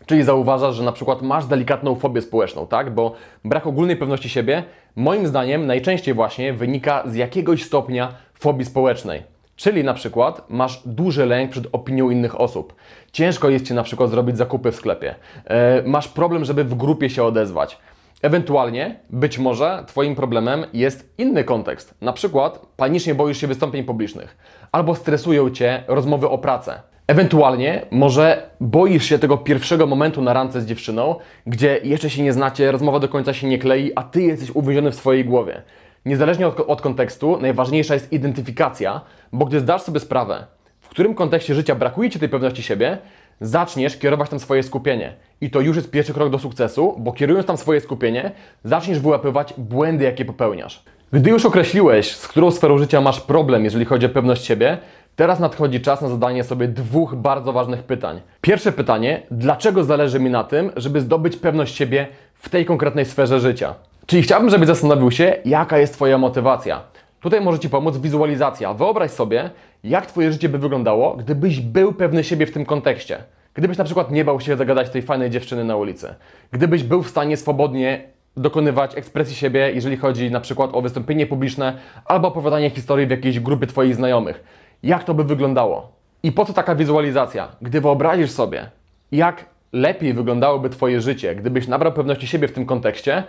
Czyli 0.06 0.22
zauważasz, 0.22 0.74
że 0.74 0.82
na 0.82 0.92
przykład 0.92 1.22
masz 1.22 1.46
delikatną 1.46 1.94
fobię 1.94 2.22
społeczną, 2.22 2.66
tak? 2.66 2.94
Bo 2.94 3.14
brak 3.44 3.66
ogólnej 3.66 3.96
pewności 3.96 4.28
siebie, 4.28 4.64
moim 4.96 5.26
zdaniem, 5.26 5.66
najczęściej 5.66 6.14
właśnie 6.14 6.52
wynika 6.52 7.02
z 7.06 7.14
jakiegoś 7.14 7.64
stopnia 7.64 8.14
fobii 8.34 8.64
społecznej. 8.64 9.22
Czyli 9.58 9.84
na 9.84 9.94
przykład 9.94 10.50
masz 10.50 10.82
duży 10.86 11.26
lęk 11.26 11.50
przed 11.50 11.66
opinią 11.72 12.10
innych 12.10 12.40
osób. 12.40 12.74
Ciężko 13.12 13.48
jest 13.48 13.66
Ci 13.66 13.74
na 13.74 13.82
przykład 13.82 14.10
zrobić 14.10 14.36
zakupy 14.36 14.72
w 14.72 14.76
sklepie. 14.76 15.14
E, 15.44 15.82
masz 15.86 16.08
problem, 16.08 16.44
żeby 16.44 16.64
w 16.64 16.74
grupie 16.74 17.10
się 17.10 17.24
odezwać. 17.24 17.78
Ewentualnie, 18.22 19.00
być 19.10 19.38
może 19.38 19.84
Twoim 19.86 20.14
problemem 20.14 20.64
jest 20.72 21.14
inny 21.18 21.44
kontekst. 21.44 21.94
Na 22.00 22.12
przykład 22.12 22.66
panicznie 22.76 23.14
boisz 23.14 23.40
się 23.40 23.46
wystąpień 23.46 23.84
publicznych, 23.84 24.36
albo 24.72 24.94
stresują 24.94 25.50
Cię 25.50 25.82
rozmowy 25.88 26.28
o 26.28 26.38
pracę. 26.38 26.82
Ewentualnie, 27.06 27.86
może 27.90 28.50
boisz 28.60 29.04
się 29.04 29.18
tego 29.18 29.38
pierwszego 29.38 29.86
momentu 29.86 30.22
na 30.22 30.32
randce 30.32 30.60
z 30.60 30.66
dziewczyną, 30.66 31.14
gdzie 31.46 31.80
jeszcze 31.84 32.10
się 32.10 32.22
nie 32.22 32.32
znacie, 32.32 32.72
rozmowa 32.72 33.00
do 33.00 33.08
końca 33.08 33.32
się 33.34 33.46
nie 33.46 33.58
klei, 33.58 33.92
a 33.96 34.02
Ty 34.02 34.22
jesteś 34.22 34.50
uwięziony 34.50 34.90
w 34.90 34.94
swojej 34.94 35.24
głowie. 35.24 35.62
Niezależnie 36.08 36.46
od, 36.46 36.60
od 36.60 36.82
kontekstu, 36.82 37.38
najważniejsza 37.40 37.94
jest 37.94 38.12
identyfikacja, 38.12 39.00
bo 39.32 39.44
gdy 39.44 39.60
zdasz 39.60 39.82
sobie 39.82 40.00
sprawę, 40.00 40.46
w 40.80 40.88
którym 40.88 41.14
kontekście 41.14 41.54
życia 41.54 41.74
brakuje 41.74 42.10
Ci 42.10 42.18
tej 42.18 42.28
pewności 42.28 42.62
siebie, 42.62 42.98
zaczniesz 43.40 43.96
kierować 43.96 44.30
tam 44.30 44.38
swoje 44.38 44.62
skupienie. 44.62 45.14
I 45.40 45.50
to 45.50 45.60
już 45.60 45.76
jest 45.76 45.90
pierwszy 45.90 46.14
krok 46.14 46.30
do 46.30 46.38
sukcesu, 46.38 46.94
bo 46.98 47.12
kierując 47.12 47.46
tam 47.46 47.56
swoje 47.56 47.80
skupienie, 47.80 48.30
zaczniesz 48.64 49.00
wyłapywać 49.00 49.54
błędy, 49.58 50.04
jakie 50.04 50.24
popełniasz. 50.24 50.84
Gdy 51.12 51.30
już 51.30 51.44
określiłeś, 51.44 52.16
z 52.16 52.28
którą 52.28 52.50
sferą 52.50 52.78
życia 52.78 53.00
masz 53.00 53.20
problem, 53.20 53.64
jeżeli 53.64 53.84
chodzi 53.84 54.06
o 54.06 54.08
pewność 54.08 54.44
siebie, 54.44 54.78
teraz 55.16 55.40
nadchodzi 55.40 55.80
czas 55.80 56.00
na 56.00 56.08
zadanie 56.08 56.44
sobie 56.44 56.68
dwóch 56.68 57.14
bardzo 57.14 57.52
ważnych 57.52 57.82
pytań. 57.82 58.20
Pierwsze 58.40 58.72
pytanie, 58.72 59.22
dlaczego 59.30 59.84
zależy 59.84 60.20
mi 60.20 60.30
na 60.30 60.44
tym, 60.44 60.70
żeby 60.76 61.00
zdobyć 61.00 61.36
pewność 61.36 61.76
siebie 61.76 62.06
w 62.34 62.48
tej 62.48 62.64
konkretnej 62.64 63.04
sferze 63.04 63.40
życia? 63.40 63.74
Czyli 64.08 64.22
chciałbym, 64.22 64.50
żebyś 64.50 64.66
zastanowił 64.66 65.10
się, 65.10 65.36
jaka 65.44 65.78
jest 65.78 65.94
Twoja 65.94 66.18
motywacja. 66.18 66.82
Tutaj 67.20 67.40
może 67.40 67.58
Ci 67.58 67.70
pomóc 67.70 67.96
wizualizacja. 67.96 68.74
Wyobraź 68.74 69.10
sobie, 69.10 69.50
jak 69.84 70.06
Twoje 70.06 70.32
życie 70.32 70.48
by 70.48 70.58
wyglądało, 70.58 71.16
gdybyś 71.16 71.60
był 71.60 71.92
pewny 71.92 72.24
siebie 72.24 72.46
w 72.46 72.52
tym 72.52 72.66
kontekście. 72.66 73.22
Gdybyś 73.54 73.78
na 73.78 73.84
przykład 73.84 74.10
nie 74.10 74.24
bał 74.24 74.40
się 74.40 74.56
zagadać 74.56 74.90
tej 74.90 75.02
fajnej 75.02 75.30
dziewczyny 75.30 75.64
na 75.64 75.76
ulicy. 75.76 76.14
Gdybyś 76.52 76.82
był 76.82 77.02
w 77.02 77.08
stanie 77.08 77.36
swobodnie 77.36 78.02
dokonywać 78.36 78.96
ekspresji 78.96 79.36
siebie, 79.36 79.72
jeżeli 79.74 79.96
chodzi 79.96 80.30
na 80.30 80.40
przykład 80.40 80.70
o 80.72 80.82
wystąpienie 80.82 81.26
publiczne 81.26 81.78
albo 82.04 82.28
opowiadanie 82.28 82.70
historii 82.70 83.06
w 83.06 83.10
jakiejś 83.10 83.40
grupie 83.40 83.66
Twoich 83.66 83.94
znajomych. 83.94 84.44
Jak 84.82 85.04
to 85.04 85.14
by 85.14 85.24
wyglądało? 85.24 85.92
I 86.22 86.32
po 86.32 86.44
co 86.44 86.52
taka 86.52 86.74
wizualizacja? 86.74 87.48
Gdy 87.62 87.80
wyobrazisz 87.80 88.30
sobie, 88.30 88.70
jak 89.12 89.44
lepiej 89.72 90.14
wyglądałoby 90.14 90.70
Twoje 90.70 91.00
życie, 91.00 91.34
gdybyś 91.34 91.68
nabrał 91.68 91.92
pewności 91.92 92.26
siebie 92.26 92.48
w 92.48 92.52
tym 92.52 92.66
kontekście, 92.66 93.22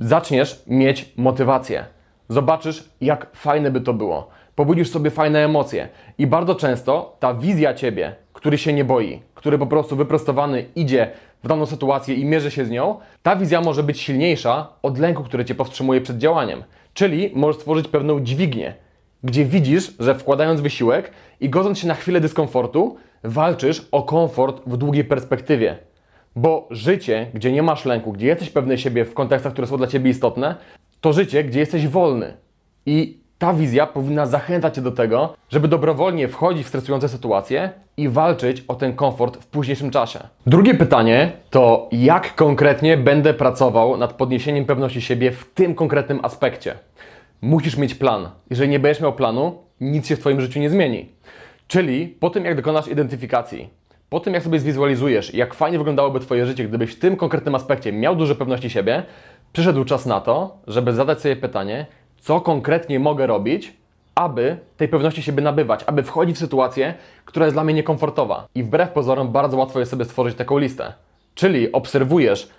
zaczniesz 0.00 0.62
mieć 0.66 1.12
motywację. 1.16 1.84
Zobaczysz, 2.28 2.84
jak 3.00 3.36
fajne 3.36 3.70
by 3.70 3.80
to 3.80 3.94
było. 3.94 4.28
Pobudzisz 4.54 4.90
sobie 4.90 5.10
fajne 5.10 5.44
emocje. 5.44 5.88
I 6.18 6.26
bardzo 6.26 6.54
często 6.54 7.16
ta 7.20 7.34
wizja 7.34 7.74
Ciebie, 7.74 8.14
który 8.32 8.58
się 8.58 8.72
nie 8.72 8.84
boi, 8.84 9.22
który 9.34 9.58
po 9.58 9.66
prostu 9.66 9.96
wyprostowany 9.96 10.64
idzie 10.76 11.10
w 11.42 11.48
daną 11.48 11.66
sytuację 11.66 12.14
i 12.14 12.24
mierzy 12.24 12.50
się 12.50 12.64
z 12.64 12.70
nią, 12.70 12.96
ta 13.22 13.36
wizja 13.36 13.60
może 13.60 13.82
być 13.82 14.00
silniejsza 14.00 14.68
od 14.82 14.98
lęku, 14.98 15.24
który 15.24 15.44
cię 15.44 15.54
powstrzymuje 15.54 16.00
przed 16.00 16.18
działaniem. 16.18 16.64
Czyli 16.94 17.30
możesz 17.34 17.56
stworzyć 17.56 17.88
pewną 17.88 18.20
dźwignię, 18.20 18.74
gdzie 19.24 19.44
widzisz, 19.44 19.94
że 19.98 20.14
wkładając 20.14 20.60
wysiłek 20.60 21.10
i 21.40 21.50
godząc 21.50 21.78
się 21.78 21.88
na 21.88 21.94
chwilę 21.94 22.20
dyskomfortu, 22.20 22.96
walczysz 23.24 23.88
o 23.92 24.02
komfort 24.02 24.62
w 24.66 24.76
długiej 24.76 25.04
perspektywie. 25.04 25.78
Bo 26.36 26.68
życie, 26.70 27.26
gdzie 27.34 27.52
nie 27.52 27.62
masz 27.62 27.84
lęku, 27.84 28.12
gdzie 28.12 28.26
jesteś 28.26 28.50
pewny 28.50 28.78
siebie 28.78 29.04
w 29.04 29.14
kontekstach, 29.14 29.52
które 29.52 29.66
są 29.66 29.76
dla 29.76 29.86
ciebie 29.86 30.10
istotne, 30.10 30.54
to 31.00 31.12
życie, 31.12 31.44
gdzie 31.44 31.60
jesteś 31.60 31.86
wolny. 31.86 32.36
I 32.86 33.18
ta 33.38 33.54
wizja 33.54 33.86
powinna 33.86 34.26
zachęcać 34.26 34.74
cię 34.74 34.82
do 34.82 34.90
tego, 34.90 35.34
żeby 35.50 35.68
dobrowolnie 35.68 36.28
wchodzić 36.28 36.64
w 36.64 36.68
stresujące 36.68 37.08
sytuacje 37.08 37.70
i 37.96 38.08
walczyć 38.08 38.64
o 38.68 38.74
ten 38.74 38.96
komfort 38.96 39.36
w 39.36 39.46
późniejszym 39.46 39.90
czasie. 39.90 40.18
Drugie 40.46 40.74
pytanie 40.74 41.32
to, 41.50 41.88
jak 41.92 42.34
konkretnie 42.34 42.96
będę 42.96 43.34
pracował 43.34 43.96
nad 43.96 44.12
podniesieniem 44.12 44.64
pewności 44.64 45.00
siebie 45.00 45.30
w 45.30 45.44
tym 45.54 45.74
konkretnym 45.74 46.20
aspekcie. 46.22 46.74
Musisz 47.42 47.76
mieć 47.76 47.94
plan. 47.94 48.30
Jeżeli 48.50 48.70
nie 48.70 48.78
będziesz 48.78 49.02
miał 49.02 49.12
planu, 49.12 49.58
nic 49.80 50.06
się 50.06 50.16
w 50.16 50.20
Twoim 50.20 50.40
życiu 50.40 50.60
nie 50.60 50.70
zmieni. 50.70 51.08
Czyli 51.68 52.08
po 52.08 52.30
tym, 52.30 52.44
jak 52.44 52.56
dokonasz 52.56 52.88
identyfikacji, 52.88 53.68
po 54.08 54.20
tym, 54.20 54.34
jak 54.34 54.42
sobie 54.42 54.60
zwizualizujesz, 54.60 55.34
jak 55.34 55.54
fajnie 55.54 55.78
wyglądałoby 55.78 56.20
Twoje 56.20 56.46
życie, 56.46 56.68
gdybyś 56.68 56.90
w 56.90 56.98
tym 56.98 57.16
konkretnym 57.16 57.54
aspekcie 57.54 57.92
miał 57.92 58.16
dużo 58.16 58.34
pewności 58.34 58.70
siebie, 58.70 59.02
przyszedł 59.52 59.84
czas 59.84 60.06
na 60.06 60.20
to, 60.20 60.58
żeby 60.66 60.92
zadać 60.92 61.20
sobie 61.20 61.36
pytanie, 61.36 61.86
co 62.20 62.40
konkretnie 62.40 63.00
mogę 63.00 63.26
robić, 63.26 63.72
aby 64.14 64.56
tej 64.76 64.88
pewności 64.88 65.22
siebie 65.22 65.42
nabywać, 65.42 65.84
aby 65.86 66.02
wchodzić 66.02 66.36
w 66.36 66.40
sytuację, 66.40 66.94
która 67.24 67.46
jest 67.46 67.56
dla 67.56 67.64
mnie 67.64 67.74
niekomfortowa. 67.74 68.48
I 68.54 68.62
wbrew 68.62 68.90
pozorom 68.90 69.32
bardzo 69.32 69.56
łatwo 69.56 69.78
jest 69.78 69.90
sobie 69.90 70.04
stworzyć 70.04 70.36
taką 70.36 70.58
listę. 70.58 70.92
Czyli 71.34 71.72
obserwujesz 71.72 72.50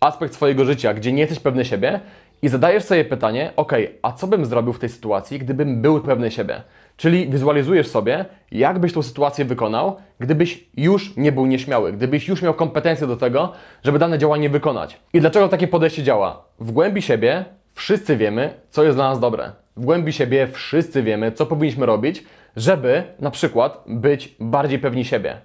aspekt 0.00 0.34
swojego 0.34 0.64
życia, 0.64 0.94
gdzie 0.94 1.12
nie 1.12 1.20
jesteś 1.20 1.40
pewny 1.40 1.64
siebie 1.64 2.00
i 2.42 2.48
zadajesz 2.48 2.84
sobie 2.84 3.04
pytanie, 3.04 3.52
ok, 3.56 3.72
a 4.02 4.12
co 4.12 4.26
bym 4.26 4.46
zrobił 4.46 4.72
w 4.72 4.78
tej 4.78 4.88
sytuacji, 4.88 5.38
gdybym 5.38 5.82
był 5.82 6.00
pewny 6.00 6.30
siebie? 6.30 6.62
Czyli 6.96 7.30
wizualizujesz 7.30 7.88
sobie, 7.88 8.24
jak 8.52 8.78
byś 8.78 8.92
tą 8.92 9.02
sytuację 9.02 9.44
wykonał, 9.44 9.96
gdybyś 10.18 10.68
już 10.76 11.16
nie 11.16 11.32
był 11.32 11.46
nieśmiały, 11.46 11.92
gdybyś 11.92 12.28
już 12.28 12.42
miał 12.42 12.54
kompetencje 12.54 13.06
do 13.06 13.16
tego, 13.16 13.52
żeby 13.84 13.98
dane 13.98 14.18
działanie 14.18 14.50
wykonać. 14.50 15.00
I 15.12 15.20
dlaczego 15.20 15.48
takie 15.48 15.68
podejście 15.68 16.02
działa? 16.02 16.44
W 16.60 16.72
głębi 16.72 17.02
siebie 17.02 17.44
wszyscy 17.74 18.16
wiemy, 18.16 18.54
co 18.70 18.84
jest 18.84 18.96
dla 18.96 19.08
nas 19.08 19.20
dobre. 19.20 19.52
W 19.76 19.84
głębi 19.84 20.12
siebie 20.12 20.48
wszyscy 20.52 21.02
wiemy, 21.02 21.32
co 21.32 21.46
powinniśmy 21.46 21.86
robić, 21.86 22.24
żeby 22.56 23.02
na 23.20 23.30
przykład 23.30 23.84
być 23.86 24.36
bardziej 24.40 24.78
pewni 24.78 25.04
siebie 25.04 25.36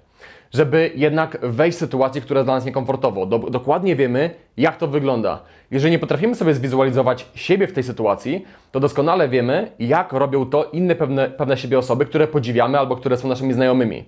żeby 0.53 0.91
jednak 0.95 1.37
wejść 1.41 1.77
w 1.77 1.79
sytuację, 1.79 2.21
która 2.21 2.39
jest 2.39 2.47
dla 2.47 2.55
nas 2.55 2.65
niekomfortowa. 2.65 3.25
Do, 3.25 3.39
dokładnie 3.39 3.95
wiemy, 3.95 4.29
jak 4.57 4.77
to 4.77 4.87
wygląda. 4.87 5.39
Jeżeli 5.71 5.91
nie 5.91 5.99
potrafimy 5.99 6.35
sobie 6.35 6.53
zwizualizować 6.53 7.25
siebie 7.35 7.67
w 7.67 7.73
tej 7.73 7.83
sytuacji, 7.83 8.45
to 8.71 8.79
doskonale 8.79 9.29
wiemy, 9.29 9.71
jak 9.79 10.13
robią 10.13 10.45
to 10.45 10.63
inne 10.63 10.95
pewne, 10.95 11.29
pewne 11.29 11.57
siebie 11.57 11.79
osoby, 11.79 12.05
które 12.05 12.27
podziwiamy 12.27 12.79
albo 12.79 12.95
które 12.95 13.17
są 13.17 13.27
naszymi 13.27 13.53
znajomymi. 13.53 14.05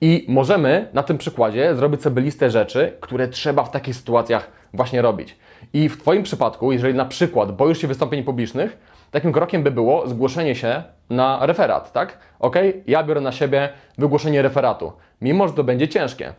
I 0.00 0.24
możemy 0.28 0.88
na 0.92 1.02
tym 1.02 1.18
przykładzie 1.18 1.74
zrobić 1.74 2.02
sobie 2.02 2.22
listę 2.22 2.50
rzeczy, 2.50 2.92
które 3.00 3.28
trzeba 3.28 3.64
w 3.64 3.70
takich 3.70 3.96
sytuacjach 3.96 4.50
właśnie 4.74 5.02
robić. 5.02 5.36
I 5.72 5.88
w 5.88 6.00
Twoim 6.00 6.22
przypadku, 6.22 6.72
jeżeli 6.72 6.94
na 6.94 7.04
przykład 7.04 7.56
boisz 7.56 7.78
się 7.78 7.88
wystąpień 7.88 8.24
publicznych, 8.24 8.78
takim 9.10 9.32
krokiem 9.32 9.62
by 9.62 9.70
było 9.70 10.08
zgłoszenie 10.08 10.54
się 10.54 10.82
na 11.10 11.46
referat, 11.46 11.92
tak? 11.92 12.18
Ok, 12.38 12.56
ja 12.86 13.02
biorę 13.02 13.20
na 13.20 13.32
siebie 13.32 13.68
wygłoszenie 13.98 14.42
referatu, 14.42 14.92
mimo 15.20 15.48
że 15.48 15.54
to 15.54 15.64
będzie 15.64 15.88
ciężkie. 15.88 16.32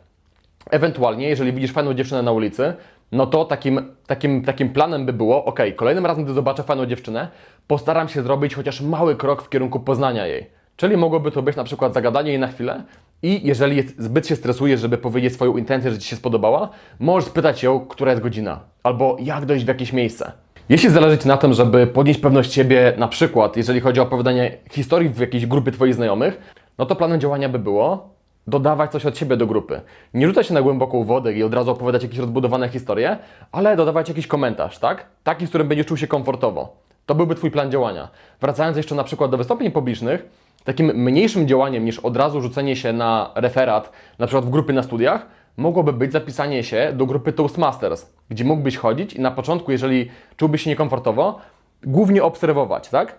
Ewentualnie, 0.69 1.29
jeżeli 1.29 1.53
widzisz 1.53 1.71
fajną 1.71 1.93
dziewczynę 1.93 2.21
na 2.21 2.31
ulicy, 2.31 2.73
no 3.11 3.27
to 3.27 3.45
takim, 3.45 3.95
takim, 4.07 4.43
takim 4.43 4.69
planem 4.69 5.05
by 5.05 5.13
było, 5.13 5.45
ok, 5.45 5.59
kolejnym 5.75 6.05
razem, 6.05 6.23
gdy 6.23 6.33
zobaczę 6.33 6.63
fajną 6.63 6.85
dziewczynę, 6.85 7.27
postaram 7.67 8.09
się 8.09 8.23
zrobić 8.23 8.55
chociaż 8.55 8.81
mały 8.81 9.15
krok 9.15 9.41
w 9.41 9.49
kierunku 9.49 9.79
poznania 9.79 10.27
jej. 10.27 10.45
Czyli 10.75 10.97
mogłoby 10.97 11.31
to 11.31 11.41
być 11.41 11.55
na 11.55 11.63
przykład 11.63 11.93
zagadanie 11.93 12.29
jej 12.29 12.39
na 12.39 12.47
chwilę 12.47 12.83
i 13.23 13.47
jeżeli 13.47 13.83
zbyt 13.97 14.27
się 14.27 14.35
stresujesz, 14.35 14.79
żeby 14.79 14.97
powiedzieć 14.97 15.33
swoją 15.33 15.57
intencję, 15.57 15.91
że 15.91 15.99
Ci 15.99 16.09
się 16.09 16.15
spodobała, 16.15 16.69
możesz 16.99 17.29
spytać 17.29 17.63
ją, 17.63 17.79
która 17.79 18.11
jest 18.11 18.23
godzina, 18.23 18.59
albo 18.83 19.17
jak 19.19 19.45
dojść 19.45 19.65
w 19.65 19.67
jakieś 19.67 19.93
miejsce. 19.93 20.31
Jeśli 20.69 20.89
zależy 20.89 21.17
Ci 21.17 21.27
na 21.27 21.37
tym, 21.37 21.53
żeby 21.53 21.87
podnieść 21.87 22.19
pewność 22.19 22.53
siebie, 22.53 22.93
na 22.97 23.07
przykład 23.07 23.57
jeżeli 23.57 23.79
chodzi 23.79 23.99
o 23.99 24.03
opowiadanie 24.03 24.57
historii 24.71 25.09
w 25.09 25.19
jakiejś 25.19 25.45
grupie 25.45 25.71
Twoich 25.71 25.93
znajomych, 25.93 26.41
no 26.77 26.85
to 26.85 26.95
planem 26.95 27.19
działania 27.19 27.49
by 27.49 27.59
było 27.59 28.15
dodawać 28.47 28.91
coś 28.91 29.05
od 29.05 29.17
siebie 29.17 29.37
do 29.37 29.47
grupy. 29.47 29.81
Nie 30.13 30.27
rzucać 30.27 30.47
się 30.47 30.53
na 30.53 30.61
głęboką 30.61 31.03
wodę 31.03 31.33
i 31.33 31.43
od 31.43 31.53
razu 31.53 31.71
opowiadać 31.71 32.03
jakieś 32.03 32.19
rozbudowane 32.19 32.69
historie, 32.69 33.17
ale 33.51 33.75
dodawać 33.75 34.09
jakiś 34.09 34.27
komentarz, 34.27 34.79
tak? 34.79 35.05
Taki, 35.23 35.45
z 35.45 35.49
którym 35.49 35.67
będziesz 35.67 35.87
czuł 35.87 35.97
się 35.97 36.07
komfortowo. 36.07 36.75
To 37.05 37.15
byłby 37.15 37.35
Twój 37.35 37.51
plan 37.51 37.71
działania. 37.71 38.09
Wracając 38.41 38.77
jeszcze 38.77 38.95
na 38.95 39.03
przykład 39.03 39.31
do 39.31 39.37
wystąpień 39.37 39.71
publicznych, 39.71 40.25
takim 40.63 40.87
mniejszym 40.87 41.47
działaniem 41.47 41.85
niż 41.85 41.99
od 41.99 42.17
razu 42.17 42.41
rzucenie 42.41 42.75
się 42.75 42.93
na 42.93 43.31
referat, 43.35 43.91
na 44.19 44.27
przykład 44.27 44.45
w 44.45 44.49
grupy 44.49 44.73
na 44.73 44.83
studiach, 44.83 45.25
mogłoby 45.57 45.93
być 45.93 46.11
zapisanie 46.11 46.63
się 46.63 46.91
do 46.93 47.05
grupy 47.05 47.33
Toastmasters, 47.33 48.05
gdzie 48.29 48.43
mógłbyś 48.43 48.77
chodzić 48.77 49.13
i 49.13 49.21
na 49.21 49.31
początku, 49.31 49.71
jeżeli 49.71 50.09
czułbyś 50.37 50.61
się 50.61 50.69
niekomfortowo, 50.69 51.39
głównie 51.83 52.23
obserwować, 52.23 52.89
tak? 52.89 53.15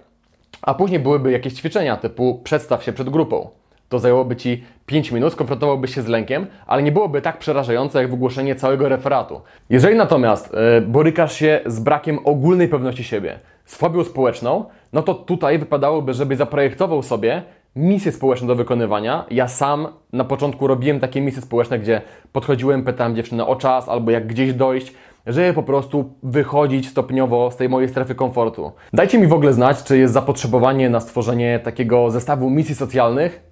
A 0.63 0.75
później 0.75 1.01
byłyby 1.01 1.33
jakieś 1.33 1.53
ćwiczenia 1.53 1.97
typu 1.97 2.41
przedstaw 2.45 2.85
się 2.85 2.93
przed 2.93 3.11
grupą. 3.11 3.62
To 3.93 3.99
zajęłoby 3.99 4.37
Ci 4.37 4.65
5 4.87 5.13
minut, 5.13 5.33
skonfrontowałbyś 5.33 5.95
się 5.95 6.03
z 6.03 6.07
lękiem, 6.07 6.47
ale 6.67 6.83
nie 6.83 6.93
byłoby 6.93 7.23
tak 7.23 7.39
przerażające 7.39 8.03
jak 8.03 8.11
wygłoszenie 8.11 8.55
całego 8.55 8.89
referatu. 8.89 9.41
Jeżeli 9.71 9.97
natomiast 9.97 10.53
yy, 10.53 10.81
borykasz 10.81 11.33
się 11.33 11.61
z 11.67 11.81
brakiem 11.81 12.19
ogólnej 12.25 12.69
pewności 12.69 13.05
siebie, 13.05 13.39
z 13.65 13.77
fobią 13.77 14.05
społeczną, 14.05 14.65
no 14.93 15.03
to 15.03 15.15
tutaj 15.15 15.59
wypadałoby, 15.59 16.15
żeby 16.15 16.37
zaprojektował 16.37 17.03
sobie 17.03 17.43
misje 17.77 18.13
społeczne 18.13 18.49
do 18.49 18.55
wykonywania. 18.55 19.25
Ja 19.31 19.49
sam 19.49 19.89
na 20.13 20.25
początku 20.25 20.67
robiłem 20.67 21.01
takie 21.01 21.21
misje 21.21 21.43
społeczne, 21.43 21.79
gdzie 21.79 22.03
podchodziłem, 22.33 22.85
pytałem 22.85 23.17
dziewczynę 23.17 23.47
o 23.47 23.57
czas 23.57 23.89
albo 23.89 24.11
jak 24.11 24.27
gdzieś 24.27 24.53
dojść, 24.53 24.95
żeby 25.27 25.53
po 25.55 25.63
prostu 25.63 26.15
wychodzić 26.23 26.89
stopniowo 26.89 27.51
z 27.51 27.57
tej 27.57 27.69
mojej 27.69 27.89
strefy 27.89 28.15
komfortu. 28.15 28.73
Dajcie 28.93 29.19
mi 29.19 29.27
w 29.27 29.33
ogóle 29.33 29.53
znać, 29.53 29.83
czy 29.83 29.99
jest 29.99 30.15
zapotrzebowanie 30.15 30.91
na 30.91 31.01
stworzenie 31.01 31.61
takiego 31.65 32.11
zestawu 32.11 32.51
misji 32.51 32.75
socjalnych, 32.75 33.51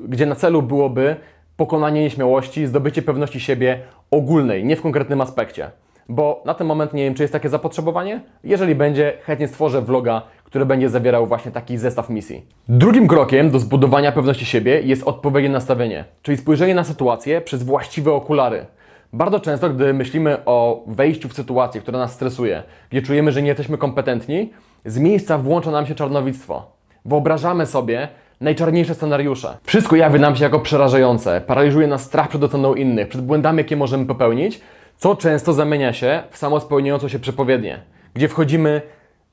yy, 0.00 0.08
gdzie 0.08 0.26
na 0.26 0.34
celu 0.34 0.62
byłoby 0.62 1.16
pokonanie 1.56 2.00
nieśmiałości, 2.00 2.66
zdobycie 2.66 3.02
pewności 3.02 3.40
siebie 3.40 3.80
ogólnej, 4.10 4.64
nie 4.64 4.76
w 4.76 4.82
konkretnym 4.82 5.20
aspekcie. 5.20 5.70
Bo 6.08 6.42
na 6.46 6.54
ten 6.54 6.66
moment 6.66 6.92
nie 6.94 7.04
wiem, 7.04 7.14
czy 7.14 7.22
jest 7.22 7.32
takie 7.32 7.48
zapotrzebowanie. 7.48 8.20
Jeżeli 8.44 8.74
będzie, 8.74 9.12
chętnie 9.22 9.48
stworzę 9.48 9.82
vloga, 9.82 10.22
który 10.44 10.66
będzie 10.66 10.88
zawierał 10.88 11.26
właśnie 11.26 11.52
taki 11.52 11.78
zestaw 11.78 12.10
misji. 12.10 12.46
Drugim 12.68 13.08
krokiem 13.08 13.50
do 13.50 13.58
zbudowania 13.58 14.12
pewności 14.12 14.44
siebie 14.44 14.80
jest 14.82 15.02
odpowiednie 15.02 15.50
nastawienie, 15.50 16.04
czyli 16.22 16.36
spojrzenie 16.36 16.74
na 16.74 16.84
sytuację 16.84 17.40
przez 17.40 17.62
właściwe 17.62 18.12
okulary. 18.12 18.66
Bardzo 19.14 19.40
często, 19.40 19.70
gdy 19.70 19.94
myślimy 19.94 20.44
o 20.44 20.84
wejściu 20.86 21.28
w 21.28 21.34
sytuację, 21.34 21.80
która 21.80 21.98
nas 21.98 22.12
stresuje, 22.12 22.62
gdzie 22.90 23.02
czujemy, 23.02 23.32
że 23.32 23.42
nie 23.42 23.48
jesteśmy 23.48 23.78
kompetentni, 23.78 24.52
z 24.84 24.98
miejsca 24.98 25.38
włącza 25.38 25.70
nam 25.70 25.86
się 25.86 25.94
czarnowictwo. 25.94 26.72
Wyobrażamy 27.04 27.66
sobie 27.66 28.08
najczarniejsze 28.40 28.94
scenariusze. 28.94 29.56
Wszystko 29.64 29.96
jawi 29.96 30.20
nam 30.20 30.36
się 30.36 30.44
jako 30.44 30.60
przerażające, 30.60 31.40
paraliżuje 31.40 31.86
nas 31.86 32.02
strach 32.02 32.28
przed 32.28 32.44
oceną 32.44 32.74
innych, 32.74 33.08
przed 33.08 33.20
błędami, 33.20 33.58
jakie 33.58 33.76
możemy 33.76 34.06
popełnić, 34.06 34.60
co 34.96 35.16
często 35.16 35.52
zamienia 35.52 35.92
się 35.92 36.22
w 36.30 36.36
samospełniającą 36.36 37.08
się 37.08 37.18
przepowiednię, 37.18 37.80
gdzie 38.14 38.28
wchodzimy 38.28 38.82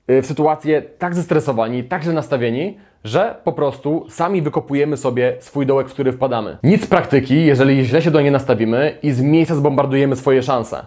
y, 0.09 0.21
w 0.21 0.25
sytuację 0.25 0.81
tak 0.81 1.15
zestresowani, 1.15 1.83
tak 1.83 2.03
źle 2.03 2.13
nastawieni, 2.13 2.77
że 3.03 3.35
po 3.43 3.53
prostu 3.53 4.05
sami 4.09 4.41
wykopujemy 4.41 4.97
sobie 4.97 5.35
swój 5.39 5.65
dołek, 5.65 5.89
w 5.89 5.93
który 5.93 6.11
wpadamy. 6.11 6.57
Nic 6.63 6.87
praktyki, 6.87 7.45
jeżeli 7.45 7.85
źle 7.85 8.01
się 8.01 8.11
do 8.11 8.21
niej 8.21 8.31
nastawimy 8.31 8.97
i 9.03 9.11
z 9.11 9.21
miejsca 9.21 9.55
zbombardujemy 9.55 10.15
swoje 10.15 10.43
szanse. 10.43 10.85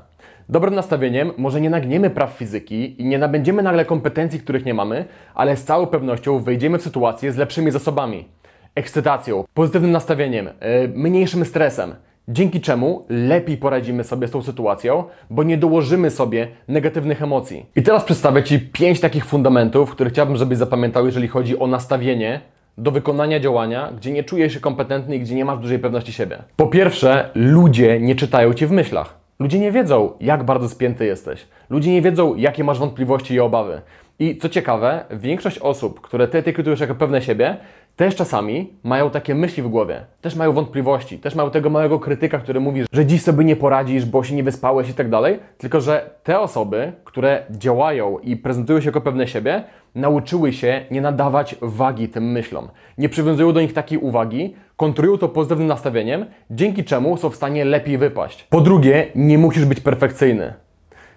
Dobrym 0.49 0.75
nastawieniem 0.75 1.33
może 1.37 1.61
nie 1.61 1.71
nagniemy 1.71 2.11
praw 2.11 2.31
fizyki 2.31 3.03
i 3.03 3.05
nie 3.05 3.19
nabędziemy 3.19 3.63
nagle 3.63 3.85
kompetencji, 3.85 4.41
których 4.41 4.65
nie 4.65 4.75
mamy, 4.75 5.05
ale 5.35 5.57
z 5.57 5.65
całą 5.65 5.87
pewnością 5.87 6.39
wejdziemy 6.39 6.79
w 6.79 6.83
sytuację 6.83 7.33
z 7.33 7.37
lepszymi 7.37 7.71
zasobami, 7.71 8.29
ekscytacją, 8.75 9.45
pozytywnym 9.55 9.91
nastawieniem, 9.91 10.47
yy, 10.47 10.53
mniejszym 10.95 11.45
stresem, 11.45 11.95
dzięki 12.29 12.61
czemu 12.61 13.07
lepiej 13.09 13.57
poradzimy 13.57 14.05
sobie 14.05 14.29
z 14.29 14.31
tą 14.31 14.43
sytuacją, 14.43 15.05
bo 15.31 15.43
nie 15.43 15.59
dołożymy 15.59 16.11
sobie 16.11 16.49
negatywnych 16.69 17.23
emocji. 17.23 17.67
I 17.77 17.83
teraz 17.83 18.05
przedstawię 18.05 18.43
Ci 18.43 18.61
pięć 18.61 19.01
takich 19.01 19.25
fundamentów, 19.25 19.91
które 19.91 20.11
chciałbym, 20.11 20.37
żebyś 20.37 20.59
zapamiętał, 20.59 21.07
jeżeli 21.07 21.29
chodzi 21.29 21.59
o 21.59 21.67
nastawienie 21.67 22.41
do 22.79 22.91
wykonania 22.91 23.41
działania, 23.41 23.93
gdzie 23.97 24.13
nie 24.13 24.25
czujesz 24.25 24.53
się 24.55 24.61
kompetentny 24.61 25.17
i 25.17 25.21
gdzie 25.21 25.35
nie 25.35 25.45
masz 25.45 25.59
dużej 25.59 25.79
pewności 25.79 26.13
siebie. 26.13 26.39
Po 26.57 26.67
pierwsze, 26.67 27.31
ludzie 27.35 28.01
nie 28.01 28.15
czytają 28.15 28.55
Ci 28.55 28.67
w 28.67 28.71
myślach. 28.71 29.23
Ludzie 29.39 29.59
nie 29.59 29.73
wiedzą, 29.73 30.13
jak 30.21 30.45
bardzo 30.45 30.69
spięty 30.69 31.07
jesteś. 31.07 31.47
Ludzie 31.71 31.93
nie 31.93 32.03
wiedzą, 32.03 32.35
jakie 32.35 32.65
masz 32.65 32.79
wątpliwości 32.79 33.35
i 33.35 33.41
obawy. 33.41 33.81
I 34.19 34.37
co 34.37 34.49
ciekawe, 34.49 35.05
większość 35.11 35.59
osób, 35.59 36.01
które 36.01 36.29
ty 36.29 36.39
etykietujesz 36.39 36.81
jako 36.81 36.95
pewne 36.95 37.23
siebie, 37.23 37.57
też 37.97 38.17
czasami 38.17 38.73
mają 38.83 39.11
takie 39.11 39.35
myśli 39.35 39.63
w 39.63 39.69
głowie, 39.69 40.05
też 40.21 40.37
mają 40.37 40.53
wątpliwości, 40.53 41.19
też 41.19 41.35
mają 41.35 41.51
tego 41.51 41.71
małego 41.71 41.99
krytyka, 41.99 42.39
który 42.39 42.61
mówi, 42.61 42.83
że 42.93 43.07
dziś 43.07 43.23
sobie 43.23 43.45
nie 43.45 43.57
poradzisz, 43.57 44.05
bo 44.05 44.25
się 44.25 44.35
nie 44.35 44.43
wyspałeś 44.43 44.89
i 44.89 44.95
tak 44.95 45.11
dalej. 45.11 45.39
Tylko, 45.59 45.81
że 45.81 46.11
te 46.23 46.41
osoby, 46.41 46.93
które 47.05 47.47
działają 47.51 48.19
i 48.19 48.37
prezentują 48.37 48.81
się 48.81 48.87
jako 48.87 49.01
pewne 49.01 49.27
siebie, 49.27 49.65
nauczyły 49.95 50.53
się 50.53 50.87
nie 50.91 51.01
nadawać 51.01 51.57
wagi 51.63 52.09
tym 52.09 52.33
myślom. 52.33 52.69
Nie 52.99 53.09
przywiązują 53.09 53.53
do 53.53 53.61
nich 53.61 53.73
takiej 53.73 53.99
uwagi, 53.99 54.55
kontrują 54.77 55.19
to 55.19 55.29
pozytywnym 55.29 55.69
nastawieniem, 55.69 56.27
dzięki 56.51 56.85
czemu 56.85 57.17
są 57.17 57.31
w 57.31 57.37
stanie 57.37 57.65
lepiej 57.65 57.99
wypaść. 57.99 58.47
Po 58.51 58.61
drugie, 58.61 59.07
nie 59.15 59.39
musisz 59.39 59.65
być 59.65 59.81
perfekcyjny. 59.81 60.55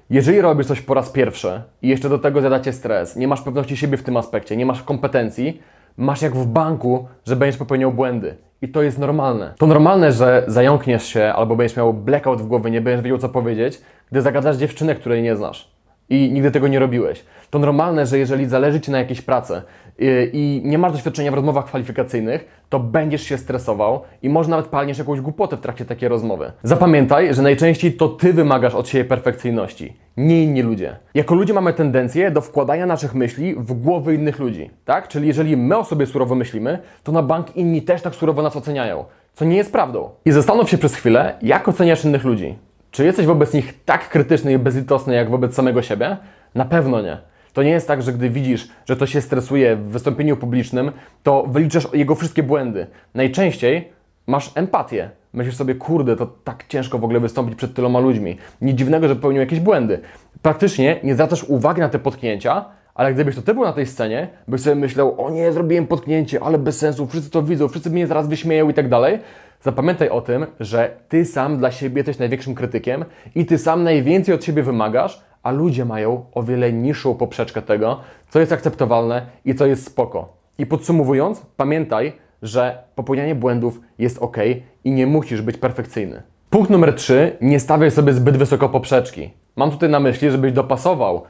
Jeżeli 0.09 0.41
robisz 0.41 0.67
coś 0.67 0.81
po 0.81 0.93
raz 0.93 1.09
pierwszy 1.09 1.61
i 1.81 1.87
jeszcze 1.87 2.09
do 2.09 2.19
tego 2.19 2.41
zadacie 2.41 2.73
stres, 2.73 3.15
nie 3.15 3.27
masz 3.27 3.41
pewności 3.41 3.77
siebie 3.77 3.97
w 3.97 4.03
tym 4.03 4.17
aspekcie, 4.17 4.57
nie 4.57 4.65
masz 4.65 4.83
kompetencji, 4.83 5.61
masz 5.97 6.21
jak 6.21 6.35
w 6.35 6.45
banku, 6.45 7.07
że 7.25 7.35
będziesz 7.35 7.57
popełniał 7.57 7.91
błędy. 7.91 8.37
I 8.61 8.69
to 8.69 8.81
jest 8.81 8.99
normalne. 8.99 9.53
To 9.57 9.67
normalne, 9.67 10.11
że 10.11 10.43
zająkniesz 10.47 11.05
się 11.05 11.23
albo 11.23 11.55
będziesz 11.55 11.77
miał 11.77 11.93
blackout 11.93 12.41
w 12.41 12.47
głowie, 12.47 12.71
nie 12.71 12.81
będziesz 12.81 13.03
wiedział 13.03 13.17
co 13.17 13.29
powiedzieć, 13.29 13.81
gdy 14.11 14.21
zagadasz 14.21 14.57
dziewczynę, 14.57 14.95
której 14.95 15.23
nie 15.23 15.35
znasz 15.35 15.75
i 16.09 16.31
nigdy 16.33 16.51
tego 16.51 16.67
nie 16.67 16.79
robiłeś. 16.79 17.25
To 17.49 17.59
normalne, 17.59 18.05
że 18.05 18.17
jeżeli 18.17 18.45
zależy 18.45 18.81
Ci 18.81 18.91
na 18.91 18.97
jakiejś 18.97 19.21
pracy 19.21 19.61
yy, 19.99 20.29
i 20.33 20.61
nie 20.65 20.77
masz 20.77 20.91
doświadczenia 20.91 21.31
w 21.31 21.33
rozmowach 21.33 21.65
kwalifikacyjnych, 21.65 22.63
to 22.69 22.79
będziesz 22.79 23.21
się 23.23 23.37
stresował 23.37 24.01
i 24.21 24.29
może 24.29 24.49
nawet 24.49 24.67
palniesz 24.67 24.97
jakąś 24.97 25.21
głupotę 25.21 25.57
w 25.57 25.61
trakcie 25.61 25.85
takiej 25.85 26.09
rozmowy. 26.09 26.51
Zapamiętaj, 26.63 27.33
że 27.33 27.41
najczęściej 27.41 27.93
to 27.93 28.07
Ty 28.07 28.33
wymagasz 28.33 28.75
od 28.75 28.87
siebie 28.87 29.05
perfekcyjności, 29.05 29.93
nie 30.17 30.43
inni 30.43 30.61
ludzie. 30.61 30.95
Jako 31.13 31.35
ludzie 31.35 31.53
mamy 31.53 31.73
tendencję 31.73 32.31
do 32.31 32.41
wkładania 32.41 32.85
naszych 32.85 33.15
myśli 33.15 33.55
w 33.55 33.73
głowy 33.73 34.15
innych 34.15 34.39
ludzi, 34.39 34.69
tak? 34.85 35.07
Czyli 35.07 35.27
jeżeli 35.27 35.57
my 35.57 35.77
o 35.77 35.83
sobie 35.83 36.05
surowo 36.05 36.35
myślimy, 36.35 36.79
to 37.03 37.11
na 37.11 37.23
bank 37.23 37.55
inni 37.55 37.81
też 37.81 38.01
tak 38.01 38.15
surowo 38.15 38.41
nas 38.41 38.55
oceniają, 38.55 39.05
co 39.33 39.45
nie 39.45 39.57
jest 39.57 39.71
prawdą. 39.71 40.09
I 40.25 40.31
zastanów 40.31 40.69
się 40.69 40.77
przez 40.77 40.95
chwilę, 40.95 41.37
jak 41.41 41.67
oceniasz 41.67 42.05
innych 42.05 42.23
ludzi. 42.23 42.55
Czy 42.91 43.05
jesteś 43.05 43.25
wobec 43.25 43.53
nich 43.53 43.83
tak 43.85 44.09
krytyczny 44.09 44.53
i 44.53 44.57
bezlitosny 44.57 45.15
jak 45.15 45.29
wobec 45.29 45.55
samego 45.55 45.81
siebie? 45.81 46.17
Na 46.55 46.65
pewno 46.65 47.01
nie. 47.01 47.17
To 47.53 47.63
nie 47.63 47.71
jest 47.71 47.87
tak, 47.87 48.01
że 48.01 48.13
gdy 48.13 48.29
widzisz, 48.29 48.67
że 48.85 48.95
to 48.95 49.05
się 49.05 49.21
stresuje 49.21 49.75
w 49.75 49.83
wystąpieniu 49.83 50.37
publicznym, 50.37 50.91
to 51.23 51.43
wyliczasz 51.43 51.87
jego 51.93 52.15
wszystkie 52.15 52.43
błędy. 52.43 52.87
Najczęściej 53.13 53.89
masz 54.27 54.51
empatię. 54.55 55.09
Myślisz 55.35 55.55
sobie, 55.55 55.75
kurde, 55.75 56.15
to 56.15 56.27
tak 56.43 56.65
ciężko 56.67 56.99
w 56.99 57.03
ogóle 57.03 57.19
wystąpić 57.19 57.55
przed 57.55 57.73
tyloma 57.73 57.99
ludźmi. 57.99 58.37
Nic 58.61 58.77
dziwnego, 58.77 59.07
że 59.07 59.15
popełnił 59.15 59.39
jakieś 59.39 59.59
błędy. 59.59 59.99
Praktycznie 60.41 60.99
nie 61.03 61.13
zwracasz 61.13 61.43
uwagi 61.43 61.81
na 61.81 61.89
te 61.89 61.99
potknięcia, 61.99 62.65
ale 62.93 63.13
gdybyś 63.13 63.35
to 63.35 63.41
ty 63.41 63.53
był 63.53 63.63
na 63.63 63.73
tej 63.73 63.85
scenie, 63.85 64.27
byś 64.47 64.61
sobie 64.61 64.75
myślał, 64.75 65.25
o 65.25 65.29
nie, 65.29 65.51
zrobiłem 65.51 65.87
potknięcie, 65.87 66.39
ale 66.43 66.57
bez 66.57 66.77
sensu, 66.77 67.07
wszyscy 67.07 67.29
to 67.29 67.43
widzą, 67.43 67.67
wszyscy 67.67 67.89
mnie 67.89 68.07
zaraz 68.07 68.27
wyśmieją 68.27 68.69
i 68.69 68.73
tak 68.73 68.89
dalej. 68.89 69.19
Zapamiętaj 69.61 70.09
o 70.09 70.21
tym, 70.21 70.45
że 70.59 70.97
ty 71.09 71.25
sam 71.25 71.57
dla 71.57 71.71
siebie 71.71 71.97
jesteś 71.97 72.19
największym 72.19 72.55
krytykiem 72.55 73.05
i 73.35 73.45
ty 73.45 73.57
sam 73.57 73.83
najwięcej 73.83 74.35
od 74.35 74.43
siebie 74.43 74.63
wymagasz, 74.63 75.21
a 75.43 75.51
ludzie 75.51 75.85
mają 75.85 76.25
o 76.33 76.43
wiele 76.43 76.73
niższą 76.73 77.15
poprzeczkę 77.15 77.61
tego, 77.61 77.99
co 78.29 78.39
jest 78.39 78.51
akceptowalne 78.51 79.25
i 79.45 79.55
co 79.55 79.65
jest 79.65 79.85
spoko. 79.85 80.33
I 80.57 80.65
podsumowując, 80.65 81.41
pamiętaj, 81.57 82.13
że 82.41 82.83
popełnianie 82.95 83.35
błędów 83.35 83.81
jest 83.99 84.17
ok 84.17 84.37
i 84.85 84.91
nie 84.91 85.07
musisz 85.07 85.41
być 85.41 85.57
perfekcyjny. 85.57 86.23
Punkt 86.49 86.69
numer 86.69 86.93
3. 86.93 87.37
Nie 87.41 87.59
stawiaj 87.59 87.91
sobie 87.91 88.13
zbyt 88.13 88.37
wysoko 88.37 88.69
poprzeczki. 88.69 89.29
Mam 89.55 89.71
tutaj 89.71 89.89
na 89.89 89.99
myśli, 89.99 90.31
żebyś 90.31 90.51
dopasował 90.51 91.23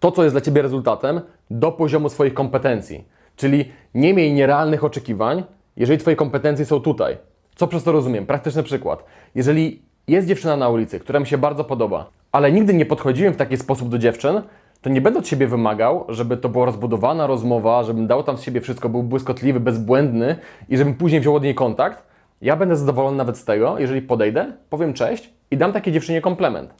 to, 0.00 0.12
co 0.12 0.22
jest 0.22 0.34
dla 0.34 0.40
Ciebie 0.40 0.62
rezultatem, 0.62 1.20
do 1.50 1.72
poziomu 1.72 2.08
swoich 2.08 2.34
kompetencji. 2.34 3.04
Czyli 3.36 3.72
nie 3.94 4.14
miej 4.14 4.32
nierealnych 4.32 4.84
oczekiwań, 4.84 5.44
jeżeli 5.76 5.98
Twoje 5.98 6.16
kompetencje 6.16 6.64
są 6.64 6.80
tutaj. 6.80 7.16
Co 7.54 7.66
przez 7.66 7.84
to 7.84 7.92
rozumiem? 7.92 8.26
Praktyczny 8.26 8.62
przykład. 8.62 9.04
Jeżeli 9.34 9.82
jest 10.08 10.28
dziewczyna 10.28 10.56
na 10.56 10.68
ulicy, 10.68 11.00
która 11.00 11.20
mi 11.20 11.26
się 11.26 11.38
bardzo 11.38 11.64
podoba, 11.64 12.10
ale 12.32 12.52
nigdy 12.52 12.74
nie 12.74 12.86
podchodziłem 12.86 13.34
w 13.34 13.36
taki 13.36 13.56
sposób 13.56 13.88
do 13.88 13.98
dziewczyn, 13.98 14.42
to 14.82 14.90
nie 14.90 15.00
będę 15.00 15.18
od 15.18 15.28
siebie 15.28 15.46
wymagał, 15.46 16.04
żeby 16.08 16.36
to 16.36 16.48
była 16.48 16.66
rozbudowana 16.66 17.26
rozmowa, 17.26 17.82
żebym 17.82 18.06
dał 18.06 18.22
tam 18.22 18.38
z 18.38 18.42
siebie 18.42 18.60
wszystko, 18.60 18.88
był 18.88 19.02
błyskotliwy, 19.02 19.60
bezbłędny 19.60 20.36
i 20.68 20.76
żebym 20.76 20.94
później 20.94 21.20
wziął 21.20 21.34
od 21.34 21.42
niej 21.42 21.54
kontakt. 21.54 22.09
Ja 22.40 22.56
będę 22.56 22.76
zadowolony 22.76 23.16
nawet 23.16 23.38
z 23.38 23.44
tego, 23.44 23.78
jeżeli 23.78 24.02
podejdę, 24.02 24.52
powiem 24.70 24.92
cześć 24.92 25.30
i 25.50 25.56
dam 25.56 25.72
takiej 25.72 25.92
dziewczynie 25.92 26.20
komplement. 26.20 26.74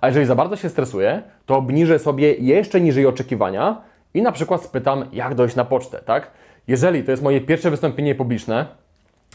A 0.00 0.06
jeżeli 0.06 0.26
za 0.26 0.34
bardzo 0.34 0.56
się 0.56 0.68
stresuję, 0.68 1.22
to 1.46 1.56
obniżę 1.56 1.98
sobie 1.98 2.34
jeszcze 2.34 2.80
niżej 2.80 3.06
oczekiwania 3.06 3.82
i 4.14 4.22
na 4.22 4.32
przykład 4.32 4.62
spytam, 4.62 5.04
jak 5.12 5.34
dojść 5.34 5.56
na 5.56 5.64
pocztę, 5.64 5.98
tak? 5.98 6.30
Jeżeli 6.68 7.04
to 7.04 7.10
jest 7.10 7.22
moje 7.22 7.40
pierwsze 7.40 7.70
wystąpienie 7.70 8.14
publiczne 8.14 8.66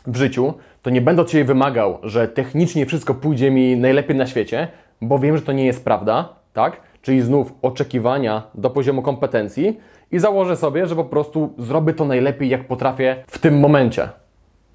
w 0.07 0.15
życiu, 0.15 0.53
to 0.81 0.89
nie 0.89 1.01
będę 1.01 1.21
od 1.21 1.29
Ciebie 1.29 1.45
wymagał, 1.45 1.97
że 2.03 2.27
technicznie 2.27 2.85
wszystko 2.85 3.13
pójdzie 3.13 3.51
mi 3.51 3.77
najlepiej 3.77 4.15
na 4.15 4.27
świecie, 4.27 4.67
bo 5.01 5.19
wiem, 5.19 5.37
że 5.37 5.43
to 5.43 5.51
nie 5.51 5.65
jest 5.65 5.83
prawda, 5.83 6.29
tak? 6.53 6.81
Czyli 7.01 7.21
znów 7.21 7.53
oczekiwania 7.61 8.43
do 8.55 8.69
poziomu 8.69 9.01
kompetencji 9.01 9.79
i 10.11 10.19
założę 10.19 10.55
sobie, 10.55 10.87
że 10.87 10.95
po 10.95 11.05
prostu 11.05 11.53
zrobię 11.57 11.93
to 11.93 12.05
najlepiej, 12.05 12.49
jak 12.49 12.67
potrafię 12.67 13.23
w 13.27 13.39
tym 13.39 13.59
momencie. 13.59 14.09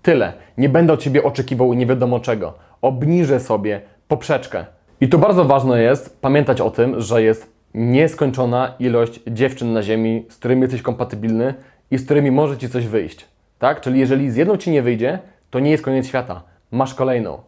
Tyle. 0.02 0.32
Nie 0.58 0.68
będę 0.68 0.92
od 0.92 1.02
Ciebie 1.02 1.22
oczekiwał 1.22 1.74
nie 1.74 1.86
wiadomo 1.86 2.20
czego. 2.20 2.54
Obniżę 2.82 3.40
sobie 3.40 3.80
poprzeczkę. 4.08 4.66
I 5.00 5.08
tu 5.08 5.18
bardzo 5.18 5.44
ważne 5.44 5.82
jest 5.82 6.20
pamiętać 6.20 6.60
o 6.60 6.70
tym, 6.70 7.00
że 7.00 7.22
jest 7.22 7.52
nieskończona 7.74 8.74
ilość 8.78 9.20
dziewczyn 9.26 9.72
na 9.72 9.82
ziemi, 9.82 10.26
z 10.28 10.36
którymi 10.36 10.62
jesteś 10.62 10.82
kompatybilny 10.82 11.54
i 11.90 11.98
z 11.98 12.04
którymi 12.04 12.30
może 12.30 12.58
Ci 12.58 12.68
coś 12.68 12.86
wyjść. 12.86 13.26
Tak? 13.58 13.80
Czyli 13.80 14.00
jeżeli 14.00 14.30
z 14.30 14.36
jedną 14.36 14.56
Ci 14.56 14.70
nie 14.70 14.82
wyjdzie, 14.82 15.18
to 15.50 15.60
nie 15.60 15.70
jest 15.70 15.84
koniec 15.84 16.06
świata. 16.06 16.42
Masz 16.70 16.94
kolejną. 16.94 17.38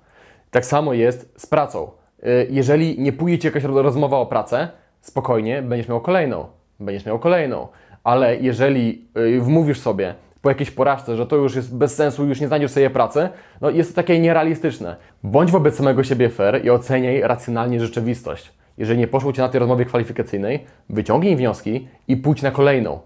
Tak 0.51 0.65
samo 0.65 0.93
jest 0.93 1.35
z 1.37 1.47
pracą. 1.47 1.91
Y, 2.27 2.47
jeżeli 2.51 3.01
nie 3.01 3.13
pójdzie 3.13 3.39
Ci 3.39 3.47
jakaś 3.47 3.65
rozmowa 3.65 4.17
o 4.17 4.27
pracę, 4.27 4.69
spokojnie, 5.01 5.63
będziesz 5.63 5.89
miał 5.89 6.01
kolejną. 6.01 6.47
Będziesz 6.81 7.07
miał 7.07 7.19
kolejną. 7.19 7.69
Ale 8.05 8.37
jeżeli 8.37 9.09
y, 9.17 9.41
wmówisz 9.41 9.81
sobie, 9.81 10.15
po 10.45 10.49
jakiejś 10.51 10.71
porażce, 10.71 11.17
że 11.17 11.27
to 11.27 11.37
już 11.37 11.57
jest 11.57 11.77
bez 11.77 11.95
sensu, 11.95 12.27
już 12.27 12.41
nie 12.41 12.47
znajdziesz 12.47 12.71
sobie 12.71 12.91
pracy, 12.91 13.29
no 13.61 13.71
jest 13.71 13.91
to 13.91 13.97
takie 13.97 14.21
nierealistyczne. 14.21 14.97
Bądź 15.23 15.51
wobec 15.51 15.77
samego 15.77 16.05
siebie 16.05 16.29
fair 16.29 16.65
i 16.65 16.71
oceniaj 16.71 17.21
racjonalnie 17.21 17.81
rzeczywistość. 17.81 18.53
Jeżeli 18.79 18.99
nie 18.99 19.07
poszło 19.07 19.33
Ci 19.33 19.41
na 19.41 19.49
tej 19.49 19.59
rozmowie 19.59 19.85
kwalifikacyjnej, 19.85 20.65
wyciągnij 20.91 21.37
wnioski 21.37 21.89
i 22.09 22.17
pójdź 22.17 22.43
na 22.43 22.51
kolejną. 22.51 23.01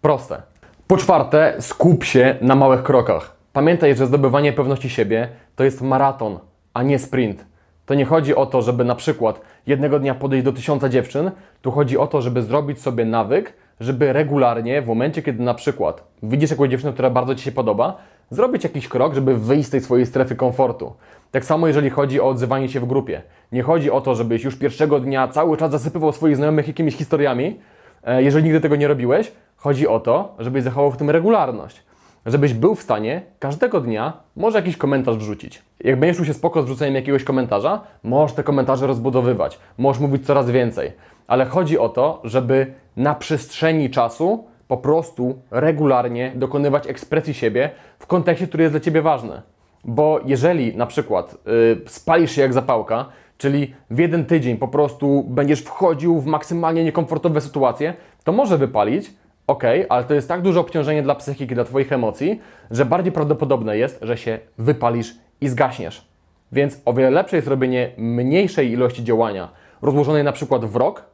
Proste. 0.00 0.42
Po 0.86 0.96
czwarte, 0.96 1.56
skup 1.60 2.04
się 2.04 2.36
na 2.40 2.54
małych 2.54 2.82
krokach. 2.82 3.36
Pamiętaj, 3.52 3.96
że 3.96 4.06
zdobywanie 4.06 4.52
pewności 4.52 4.90
siebie 4.90 5.28
to 5.56 5.64
jest 5.64 5.82
maraton, 5.82 6.38
a 6.74 6.82
nie 6.82 6.98
sprint. 6.98 7.44
To 7.86 7.94
nie 7.94 8.04
chodzi 8.04 8.34
o 8.34 8.46
to, 8.46 8.62
żeby 8.62 8.84
na 8.84 8.94
przykład 8.94 9.40
jednego 9.66 9.98
dnia 9.98 10.14
podejść 10.14 10.44
do 10.44 10.52
tysiąca 10.52 10.88
dziewczyn, 10.88 11.30
tu 11.62 11.70
chodzi 11.70 11.98
o 11.98 12.06
to, 12.06 12.22
żeby 12.22 12.42
zrobić 12.42 12.80
sobie 12.80 13.04
nawyk, 13.04 13.54
żeby 13.80 14.12
regularnie, 14.12 14.82
w 14.82 14.86
momencie, 14.86 15.22
kiedy 15.22 15.42
na 15.42 15.54
przykład 15.54 16.04
widzisz 16.22 16.50
jakąś 16.50 16.70
dziewczynę, 16.70 16.92
która 16.92 17.10
bardzo 17.10 17.34
Ci 17.34 17.44
się 17.44 17.52
podoba, 17.52 17.96
zrobić 18.30 18.64
jakiś 18.64 18.88
krok, 18.88 19.14
żeby 19.14 19.36
wyjść 19.36 19.68
z 19.68 19.70
tej 19.70 19.80
swojej 19.80 20.06
strefy 20.06 20.36
komfortu. 20.36 20.92
Tak 21.30 21.44
samo 21.44 21.66
jeżeli 21.66 21.90
chodzi 21.90 22.20
o 22.20 22.28
odzywanie 22.28 22.68
się 22.68 22.80
w 22.80 22.86
grupie. 22.86 23.22
Nie 23.52 23.62
chodzi 23.62 23.90
o 23.90 24.00
to, 24.00 24.14
żebyś 24.14 24.44
już 24.44 24.56
pierwszego 24.56 25.00
dnia 25.00 25.28
cały 25.28 25.56
czas 25.56 25.70
zasypywał 25.70 26.12
swoich 26.12 26.36
znajomych 26.36 26.68
jakimiś 26.68 26.96
historiami, 26.96 27.60
e, 28.04 28.22
jeżeli 28.22 28.44
nigdy 28.44 28.60
tego 28.60 28.76
nie 28.76 28.88
robiłeś. 28.88 29.32
Chodzi 29.56 29.88
o 29.88 30.00
to, 30.00 30.34
żebyś 30.38 30.62
zachował 30.62 30.90
w 30.90 30.96
tym 30.96 31.10
regularność. 31.10 31.82
Żebyś 32.26 32.54
był 32.54 32.74
w 32.74 32.82
stanie 32.82 33.22
każdego 33.38 33.80
dnia 33.80 34.12
może 34.36 34.58
jakiś 34.58 34.76
komentarz 34.76 35.16
wrzucić. 35.16 35.62
Jak 35.80 36.00
będziesz 36.00 36.16
czuł 36.16 36.26
się 36.26 36.34
spoko 36.34 36.62
z 36.62 36.64
wrzuceniem 36.64 36.94
jakiegoś 36.94 37.24
komentarza, 37.24 37.80
możesz 38.02 38.36
te 38.36 38.42
komentarze 38.42 38.86
rozbudowywać, 38.86 39.58
możesz 39.78 40.02
mówić 40.02 40.26
coraz 40.26 40.50
więcej. 40.50 40.92
Ale 41.26 41.46
chodzi 41.46 41.78
o 41.78 41.88
to, 41.88 42.20
żeby 42.24 42.74
na 42.96 43.14
przestrzeni 43.14 43.90
czasu 43.90 44.44
po 44.68 44.76
prostu 44.76 45.38
regularnie 45.50 46.32
dokonywać 46.34 46.86
ekspresji 46.86 47.34
siebie 47.34 47.70
w 47.98 48.06
kontekście, 48.06 48.46
który 48.46 48.62
jest 48.62 48.72
dla 48.72 48.80
Ciebie 48.80 49.02
ważny. 49.02 49.42
Bo 49.84 50.20
jeżeli 50.24 50.76
na 50.76 50.86
przykład 50.86 51.36
yy, 51.46 51.80
spalisz 51.86 52.30
się 52.30 52.42
jak 52.42 52.52
zapałka, 52.52 53.06
czyli 53.38 53.74
w 53.90 53.98
jeden 53.98 54.24
tydzień 54.24 54.56
po 54.56 54.68
prostu 54.68 55.24
będziesz 55.28 55.62
wchodził 55.62 56.20
w 56.20 56.26
maksymalnie 56.26 56.84
niekomfortowe 56.84 57.40
sytuacje, 57.40 57.94
to 58.24 58.32
może 58.32 58.58
wypalić, 58.58 59.10
ok, 59.48 59.64
ale 59.88 60.04
to 60.04 60.14
jest 60.14 60.28
tak 60.28 60.42
duże 60.42 60.60
obciążenie 60.60 61.02
dla 61.02 61.14
psychiki, 61.14 61.54
dla 61.54 61.64
Twoich 61.64 61.92
emocji, 61.92 62.40
że 62.70 62.84
bardziej 62.84 63.12
prawdopodobne 63.12 63.78
jest, 63.78 63.98
że 64.02 64.16
się 64.16 64.38
wypalisz 64.58 65.14
i 65.40 65.48
zgaśniesz. 65.48 66.08
Więc 66.52 66.80
o 66.84 66.92
wiele 66.92 67.10
lepsze 67.10 67.36
jest 67.36 67.48
robienie 67.48 67.90
mniejszej 67.96 68.70
ilości 68.70 69.04
działania, 69.04 69.48
rozłożonej 69.82 70.24
na 70.24 70.32
przykład 70.32 70.64
w 70.64 70.76
rok, 70.76 71.04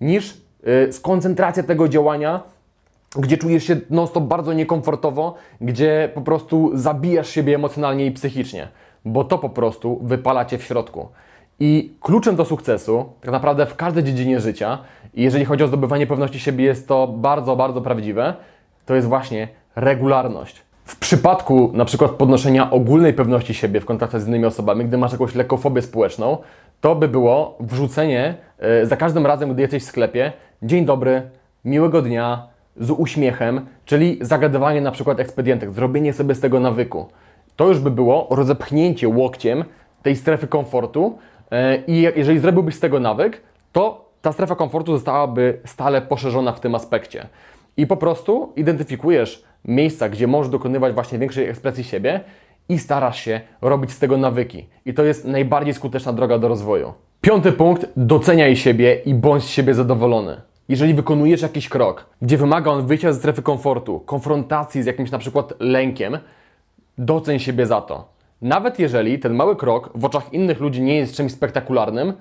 niż 0.00 0.40
yy, 0.62 0.92
skoncentracja 0.92 1.62
tego 1.62 1.88
działania, 1.88 2.40
gdzie 3.16 3.38
czujesz 3.38 3.64
się 3.64 3.76
non-stop 3.90 4.24
bardzo 4.24 4.52
niekomfortowo, 4.52 5.34
gdzie 5.60 6.10
po 6.14 6.20
prostu 6.20 6.70
zabijasz 6.74 7.28
siebie 7.28 7.54
emocjonalnie 7.54 8.06
i 8.06 8.10
psychicznie, 8.10 8.68
bo 9.04 9.24
to 9.24 9.38
po 9.38 9.48
prostu 9.48 10.00
wypala 10.02 10.44
Cię 10.44 10.58
w 10.58 10.62
środku. 10.62 11.08
I 11.60 11.92
kluczem 12.00 12.36
do 12.36 12.44
sukcesu, 12.44 13.04
tak 13.20 13.30
naprawdę 13.30 13.66
w 13.66 13.76
każdej 13.76 14.04
dziedzinie 14.04 14.40
życia, 14.40 14.78
i 15.14 15.22
jeżeli 15.22 15.44
chodzi 15.44 15.64
o 15.64 15.68
zdobywanie 15.68 16.06
pewności 16.06 16.40
siebie, 16.40 16.64
jest 16.64 16.88
to 16.88 17.06
bardzo, 17.06 17.56
bardzo 17.56 17.80
prawdziwe, 17.80 18.34
to 18.86 18.94
jest 18.94 19.08
właśnie 19.08 19.48
regularność. 19.76 20.62
W 20.84 20.98
przypadku 20.98 21.70
na 21.74 21.84
przykład 21.84 22.10
podnoszenia 22.10 22.70
ogólnej 22.70 23.14
pewności 23.14 23.54
siebie 23.54 23.80
w 23.80 23.84
kontaktach 23.84 24.20
z 24.20 24.28
innymi 24.28 24.44
osobami, 24.44 24.84
gdy 24.84 24.98
masz 24.98 25.12
jakąś 25.12 25.34
lekką 25.34 25.56
fobię 25.56 25.82
społeczną, 25.82 26.38
to 26.80 26.94
by 26.94 27.08
było 27.08 27.56
wrzucenie 27.60 28.34
e, 28.58 28.86
za 28.86 28.96
każdym 28.96 29.26
razem, 29.26 29.52
gdy 29.52 29.62
jesteś 29.62 29.82
w 29.82 29.86
sklepie, 29.86 30.32
dzień 30.62 30.84
dobry, 30.84 31.22
miłego 31.64 32.02
dnia, 32.02 32.46
z 32.76 32.90
uśmiechem, 32.90 33.66
czyli 33.84 34.18
zagadywanie 34.20 34.80
na 34.80 34.90
przykład 34.90 35.20
ekspedientek, 35.20 35.72
zrobienie 35.72 36.12
sobie 36.12 36.34
z 36.34 36.40
tego 36.40 36.60
nawyku. 36.60 37.06
To 37.56 37.68
już 37.68 37.78
by 37.78 37.90
było 37.90 38.26
rozepchnięcie 38.30 39.08
łokciem 39.08 39.64
tej 40.02 40.16
strefy 40.16 40.46
komfortu 40.46 41.18
e, 41.50 41.76
i 41.76 42.00
jeżeli 42.00 42.38
zrobiłbyś 42.38 42.74
z 42.74 42.80
tego 42.80 43.00
nawyk, 43.00 43.40
to 43.72 44.11
ta 44.22 44.32
strefa 44.32 44.56
komfortu 44.56 44.92
zostałaby 44.92 45.60
stale 45.64 46.02
poszerzona 46.02 46.52
w 46.52 46.60
tym 46.60 46.74
aspekcie. 46.74 47.26
I 47.76 47.86
po 47.86 47.96
prostu 47.96 48.52
identyfikujesz 48.56 49.44
miejsca, 49.64 50.08
gdzie 50.08 50.26
możesz 50.26 50.52
dokonywać 50.52 50.94
właśnie 50.94 51.18
większej 51.18 51.48
ekspresji 51.48 51.84
siebie 51.84 52.20
i 52.68 52.78
starasz 52.78 53.20
się 53.20 53.40
robić 53.62 53.90
z 53.90 53.98
tego 53.98 54.16
nawyki. 54.16 54.66
I 54.86 54.94
to 54.94 55.04
jest 55.04 55.24
najbardziej 55.24 55.74
skuteczna 55.74 56.12
droga 56.12 56.38
do 56.38 56.48
rozwoju. 56.48 56.92
Piąty 57.20 57.52
punkt: 57.52 57.86
doceniaj 57.96 58.56
siebie 58.56 58.94
i 59.04 59.14
bądź 59.14 59.44
z 59.44 59.48
siebie 59.48 59.74
zadowolony. 59.74 60.40
Jeżeli 60.68 60.94
wykonujesz 60.94 61.42
jakiś 61.42 61.68
krok, 61.68 62.06
gdzie 62.22 62.38
wymaga 62.38 62.70
on 62.70 62.86
wyjścia 62.86 63.12
ze 63.12 63.18
strefy 63.18 63.42
komfortu, 63.42 64.00
konfrontacji 64.00 64.82
z 64.82 64.86
jakimś 64.86 65.10
na 65.10 65.18
przykład 65.18 65.52
lękiem, 65.60 66.18
doceń 66.98 67.38
siebie 67.38 67.66
za 67.66 67.80
to. 67.80 68.08
Nawet 68.42 68.78
jeżeli 68.78 69.18
ten 69.18 69.34
mały 69.34 69.56
krok 69.56 69.90
w 69.94 70.04
oczach 70.04 70.32
innych 70.32 70.60
ludzi 70.60 70.82
nie 70.82 70.96
jest 70.96 71.16
czymś 71.16 71.32
spektakularnym, 71.32 72.12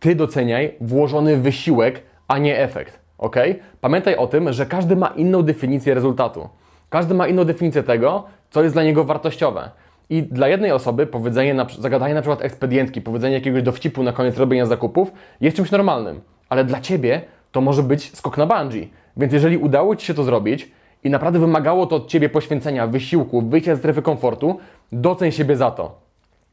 ty 0.00 0.14
doceniaj 0.14 0.74
włożony 0.80 1.36
wysiłek, 1.36 2.02
a 2.28 2.38
nie 2.38 2.58
efekt. 2.58 3.00
Ok? 3.18 3.36
Pamiętaj 3.80 4.16
o 4.16 4.26
tym, 4.26 4.52
że 4.52 4.66
każdy 4.66 4.96
ma 4.96 5.06
inną 5.06 5.42
definicję 5.42 5.94
rezultatu. 5.94 6.48
Każdy 6.90 7.14
ma 7.14 7.26
inną 7.26 7.44
definicję 7.44 7.82
tego, 7.82 8.24
co 8.50 8.62
jest 8.62 8.74
dla 8.74 8.82
niego 8.82 9.04
wartościowe. 9.04 9.70
I 10.10 10.22
dla 10.22 10.48
jednej 10.48 10.72
osoby 10.72 11.06
powiedzenie, 11.06 11.54
na, 11.54 11.66
zagadanie 11.78 12.14
na 12.14 12.22
przykład 12.22 12.42
ekspedientki, 12.42 13.00
powiedzenie 13.00 13.34
jakiegoś 13.34 13.62
dowcipu 13.62 14.02
na 14.02 14.12
koniec 14.12 14.38
robienia 14.38 14.66
zakupów 14.66 15.12
jest 15.40 15.56
czymś 15.56 15.70
normalnym. 15.70 16.20
Ale 16.48 16.64
dla 16.64 16.80
Ciebie 16.80 17.20
to 17.52 17.60
może 17.60 17.82
być 17.82 18.16
skok 18.16 18.38
na 18.38 18.46
bungee. 18.46 18.90
Więc 19.16 19.32
jeżeli 19.32 19.58
udało 19.58 19.96
Ci 19.96 20.06
się 20.06 20.14
to 20.14 20.24
zrobić 20.24 20.70
i 21.04 21.10
naprawdę 21.10 21.38
wymagało 21.38 21.86
to 21.86 21.96
od 21.96 22.08
Ciebie 22.08 22.28
poświęcenia, 22.28 22.86
wysiłku, 22.86 23.42
wyjścia 23.42 23.76
z 23.76 23.78
strefy 23.78 24.02
komfortu, 24.02 24.58
doceń 24.92 25.32
siebie 25.32 25.56
za 25.56 25.70
to. 25.70 26.00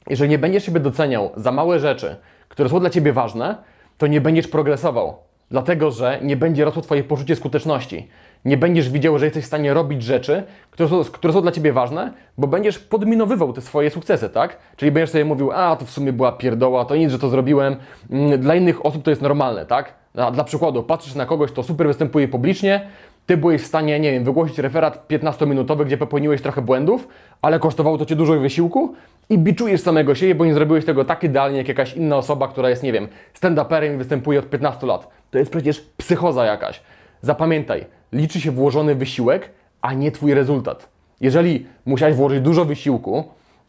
Jeżeli 0.10 0.30
nie 0.30 0.40
będziesz 0.40 0.66
siebie 0.66 0.80
doceniał 0.80 1.30
za 1.36 1.52
małe 1.52 1.80
rzeczy, 1.80 2.16
które 2.58 2.70
są 2.70 2.80
dla 2.80 2.90
Ciebie 2.90 3.14
ważne, 3.14 3.56
to 3.98 4.08
nie 4.08 4.22
będziesz 4.22 4.48
progresował. 4.48 5.16
Dlatego, 5.52 5.92
że 5.92 6.20
nie 6.22 6.38
będzie 6.38 6.66
rosło 6.66 6.82
Twoje 6.82 7.04
poczucie 7.04 7.36
skuteczności. 7.36 8.08
Nie 8.46 8.58
będziesz 8.58 8.90
widział, 8.90 9.20
że 9.20 9.26
jesteś 9.26 9.44
w 9.44 9.48
stanie 9.48 9.74
robić 9.74 10.04
rzeczy, 10.04 10.44
które 10.72 10.90
są, 10.90 11.04
które 11.04 11.34
są 11.34 11.42
dla 11.42 11.52
Ciebie 11.52 11.74
ważne, 11.74 12.14
bo 12.38 12.48
będziesz 12.48 12.80
podminowywał 12.80 13.54
te 13.54 13.62
swoje 13.62 13.90
sukcesy, 13.90 14.30
tak? 14.30 14.58
Czyli 14.76 14.92
będziesz 14.92 15.10
sobie 15.10 15.26
mówił, 15.26 15.52
a 15.52 15.76
to 15.76 15.86
w 15.86 15.90
sumie 15.90 16.14
była 16.14 16.32
pierdoła, 16.32 16.86
to 16.86 16.96
nic, 16.96 17.12
że 17.12 17.20
to 17.20 17.30
zrobiłem. 17.30 17.76
Mm, 18.12 18.40
dla 18.40 18.56
innych 18.56 18.86
osób 18.86 19.04
to 19.04 19.10
jest 19.10 19.22
normalne, 19.22 19.66
tak? 19.66 19.94
Dla, 20.14 20.32
dla 20.32 20.44
przykładu, 20.44 20.84
patrzysz 20.84 21.16
na 21.16 21.26
kogoś, 21.26 21.52
kto 21.52 21.64
super 21.64 21.88
występuje 21.88 22.28
publicznie, 22.28 22.88
ty 23.26 23.38
byłeś 23.38 23.62
w 23.62 23.66
stanie, 23.66 24.00
nie 24.00 24.12
wiem, 24.12 24.24
wygłosić 24.24 24.60
referat 24.60 25.08
15-minutowy, 25.10 25.86
gdzie 25.86 25.98
popełniłeś 25.98 26.42
trochę 26.42 26.62
błędów, 26.62 27.08
ale 27.42 27.60
kosztowało 27.60 27.98
to 27.98 28.06
cię 28.06 28.16
dużo 28.16 28.40
wysiłku 28.40 28.96
i 29.30 29.38
biczujesz 29.38 29.82
samego 29.82 30.16
siebie, 30.16 30.36
bo 30.36 30.46
nie 30.46 30.54
zrobiłeś 30.54 30.86
tego 30.86 31.06
tak 31.06 31.24
idealnie 31.24 31.58
jak 31.58 31.68
jakaś 31.68 31.94
inna 31.94 32.18
osoba, 32.18 32.48
która 32.48 32.70
jest, 32.70 32.84
nie 32.84 32.94
wiem, 32.94 33.08
stand-uperem 33.42 33.96
i 33.96 33.98
występuje 33.98 34.40
od 34.40 34.50
15 34.50 34.88
lat. 34.88 35.08
To 35.32 35.38
jest 35.38 35.52
przecież 35.52 35.82
psychoza 35.98 36.46
jakaś. 36.46 36.82
Zapamiętaj, 37.22 37.86
liczy 38.14 38.42
się 38.42 38.52
włożony 38.52 38.96
wysiłek, 38.96 39.50
a 39.82 39.94
nie 39.94 40.12
Twój 40.12 40.34
rezultat. 40.34 40.90
Jeżeli 41.22 41.66
musiałeś 41.86 42.16
włożyć 42.16 42.42
dużo 42.42 42.66
wysiłku 42.66 43.24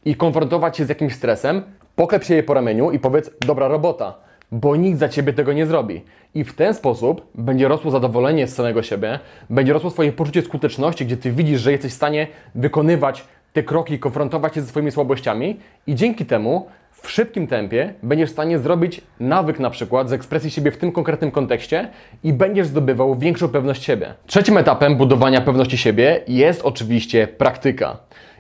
i 0.04 0.14
konfrontować 0.14 0.76
się 0.76 0.84
z 0.84 0.88
jakimś 0.88 1.14
stresem, 1.14 1.62
poklep 1.96 2.24
się 2.24 2.34
je 2.34 2.42
po 2.42 2.54
ramieniu 2.54 2.90
i 2.90 2.98
powiedz, 2.98 3.30
dobra 3.46 3.68
robota 3.68 4.28
bo 4.52 4.76
nikt 4.76 4.98
za 4.98 5.08
ciebie 5.08 5.32
tego 5.32 5.52
nie 5.52 5.66
zrobi. 5.66 6.02
I 6.34 6.44
w 6.44 6.54
ten 6.54 6.74
sposób 6.74 7.26
będzie 7.34 7.68
rosło 7.68 7.90
zadowolenie 7.90 8.46
z 8.46 8.54
samego 8.54 8.82
siebie, 8.82 9.18
będzie 9.50 9.72
rosło 9.72 9.90
swoje 9.90 10.12
poczucie 10.12 10.42
skuteczności, 10.42 11.06
gdzie 11.06 11.16
ty 11.16 11.32
widzisz, 11.32 11.60
że 11.60 11.72
jesteś 11.72 11.92
w 11.92 11.96
stanie 11.96 12.26
wykonywać 12.54 13.24
te 13.58 13.62
kroki, 13.62 13.98
konfrontować 13.98 14.54
się 14.54 14.60
ze 14.60 14.66
swoimi 14.66 14.90
słabościami 14.90 15.60
i 15.86 15.94
dzięki 15.94 16.26
temu 16.26 16.66
w 16.92 17.10
szybkim 17.10 17.46
tempie 17.46 17.94
będziesz 18.02 18.30
w 18.30 18.32
stanie 18.32 18.58
zrobić 18.58 19.00
nawyk 19.20 19.58
na 19.58 19.70
przykład 19.70 20.08
z 20.08 20.12
ekspresji 20.12 20.50
siebie 20.50 20.70
w 20.70 20.76
tym 20.76 20.92
konkretnym 20.92 21.30
kontekście 21.30 21.88
i 22.24 22.32
będziesz 22.32 22.66
zdobywał 22.66 23.18
większą 23.18 23.48
pewność 23.48 23.84
siebie. 23.84 24.14
Trzecim 24.26 24.56
etapem 24.56 24.96
budowania 24.96 25.40
pewności 25.40 25.78
siebie 25.78 26.20
jest 26.28 26.62
oczywiście 26.62 27.26
praktyka. 27.26 27.96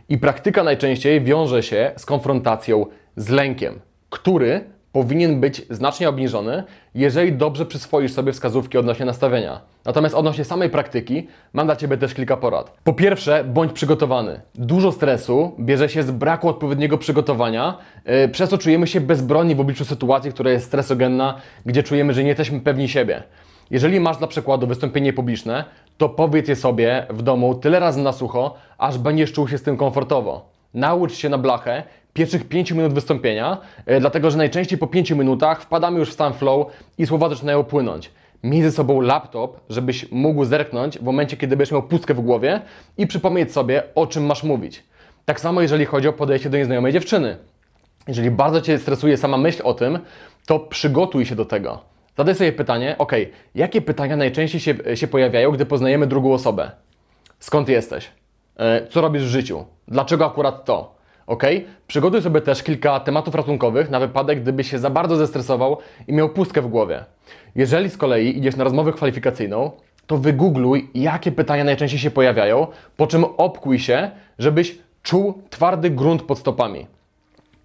I 0.08 0.18
praktyka 0.18 0.64
najczęściej 0.64 1.20
wiąże 1.20 1.62
się 1.62 1.92
z 1.96 2.06
konfrontacją 2.06 2.86
z 3.16 3.28
lękiem, 3.28 3.80
który 4.10 4.64
powinien 4.92 5.40
być 5.40 5.62
znacznie 5.70 6.08
obniżony, 6.08 6.62
jeżeli 6.94 7.32
dobrze 7.32 7.66
przyswoisz 7.66 8.12
sobie 8.12 8.32
wskazówki 8.32 8.78
odnośnie 8.78 9.06
nastawienia. 9.06 9.60
Natomiast 9.84 10.14
odnośnie 10.14 10.44
samej 10.44 10.70
praktyki 10.70 11.26
mam 11.52 11.66
dla 11.66 11.76
Ciebie 11.76 11.96
też 11.96 12.14
kilka 12.14 12.36
porad. 12.36 12.78
Po 12.84 12.92
pierwsze, 12.92 13.44
bądź 13.44 13.72
przygotowany. 13.72 14.40
Dużo 14.54 14.92
stresu 14.92 15.52
bierze 15.60 15.88
się 15.88 16.02
z 16.02 16.10
braku 16.10 16.48
odpowiedniego 16.48 16.98
przygotowania, 16.98 17.78
yy, 18.06 18.28
przez 18.28 18.50
co 18.50 18.58
czujemy 18.58 18.86
się 18.86 19.00
bezbronni 19.00 19.54
w 19.54 19.60
obliczu 19.60 19.84
sytuacji, 19.84 20.32
która 20.32 20.50
jest 20.50 20.66
stresogenna, 20.66 21.34
gdzie 21.66 21.82
czujemy, 21.82 22.14
że 22.14 22.22
nie 22.22 22.28
jesteśmy 22.28 22.60
pewni 22.60 22.88
siebie. 22.88 23.22
Jeżeli 23.70 24.00
masz 24.00 24.16
dla 24.16 24.26
przykładu 24.26 24.66
wystąpienie 24.66 25.12
publiczne, 25.12 25.64
to 25.98 26.08
powiedz 26.08 26.48
je 26.48 26.56
sobie 26.56 27.06
w 27.10 27.22
domu 27.22 27.54
tyle 27.54 27.80
razy 27.80 28.02
na 28.02 28.12
sucho, 28.12 28.54
aż 28.78 28.98
będziesz 28.98 29.32
czuł 29.32 29.48
się 29.48 29.58
z 29.58 29.62
tym 29.62 29.76
komfortowo. 29.76 30.48
Naucz 30.74 31.12
się 31.12 31.28
na 31.28 31.38
blachę 31.38 31.82
pierwszych 32.18 32.48
5 32.48 32.72
minut 32.72 32.92
wystąpienia, 32.92 33.58
e, 33.86 34.00
dlatego 34.00 34.30
że 34.30 34.38
najczęściej 34.38 34.78
po 34.78 34.86
5 34.86 35.10
minutach 35.10 35.62
wpadamy 35.62 35.98
już 35.98 36.10
w 36.10 36.12
stan 36.12 36.32
flow 36.32 36.66
i 36.98 37.06
słowa 37.06 37.28
zaczynają 37.28 37.64
płynąć. 37.64 38.10
Miej 38.42 38.62
ze 38.62 38.72
sobą 38.72 39.00
laptop, 39.00 39.60
żebyś 39.68 40.10
mógł 40.10 40.44
zerknąć 40.44 40.98
w 40.98 41.02
momencie, 41.02 41.36
kiedy 41.36 41.56
będziesz 41.56 41.72
miał 41.72 41.82
pustkę 41.82 42.14
w 42.14 42.20
głowie 42.20 42.60
i 42.98 43.06
przypomnieć 43.06 43.52
sobie, 43.52 43.82
o 43.94 44.06
czym 44.06 44.26
masz 44.26 44.42
mówić. 44.42 44.82
Tak 45.24 45.40
samo, 45.40 45.62
jeżeli 45.62 45.84
chodzi 45.84 46.08
o 46.08 46.12
podejście 46.12 46.50
do 46.50 46.58
nieznajomej 46.58 46.92
dziewczyny. 46.92 47.36
Jeżeli 48.08 48.30
bardzo 48.30 48.60
Cię 48.60 48.78
stresuje 48.78 49.16
sama 49.16 49.36
myśl 49.36 49.62
o 49.64 49.74
tym, 49.74 49.98
to 50.46 50.58
przygotuj 50.58 51.26
się 51.26 51.34
do 51.34 51.44
tego. 51.44 51.78
Zadaj 52.16 52.34
sobie 52.34 52.52
pytanie, 52.52 52.94
ok, 52.98 53.12
jakie 53.54 53.80
pytania 53.80 54.16
najczęściej 54.16 54.60
się, 54.60 54.74
się 54.94 55.08
pojawiają, 55.08 55.50
gdy 55.50 55.66
poznajemy 55.66 56.06
drugą 56.06 56.32
osobę? 56.32 56.70
Skąd 57.38 57.68
jesteś? 57.68 58.10
E, 58.56 58.86
co 58.86 59.00
robisz 59.00 59.22
w 59.22 59.28
życiu? 59.28 59.64
Dlaczego 59.88 60.26
akurat 60.26 60.64
to? 60.64 60.97
Ok? 61.28 61.42
Przygotuj 61.86 62.22
sobie 62.22 62.40
też 62.40 62.62
kilka 62.62 63.00
tematów 63.00 63.34
ratunkowych 63.34 63.90
na 63.90 64.00
wypadek, 64.00 64.42
gdyby 64.42 64.64
się 64.64 64.78
za 64.78 64.90
bardzo 64.90 65.16
zestresował 65.16 65.76
i 66.06 66.12
miał 66.12 66.28
pustkę 66.28 66.62
w 66.62 66.68
głowie. 66.68 67.04
Jeżeli 67.54 67.90
z 67.90 67.96
kolei 67.96 68.38
idziesz 68.38 68.56
na 68.56 68.64
rozmowę 68.64 68.92
kwalifikacyjną, 68.92 69.70
to 70.06 70.18
wygoogluj, 70.18 70.90
jakie 70.94 71.32
pytania 71.32 71.64
najczęściej 71.64 72.00
się 72.00 72.10
pojawiają, 72.10 72.66
po 72.96 73.06
czym 73.06 73.24
opkuj 73.24 73.78
się, 73.78 74.10
żebyś 74.38 74.78
czuł 75.02 75.42
twardy 75.50 75.90
grunt 75.90 76.22
pod 76.22 76.38
stopami. 76.38 76.86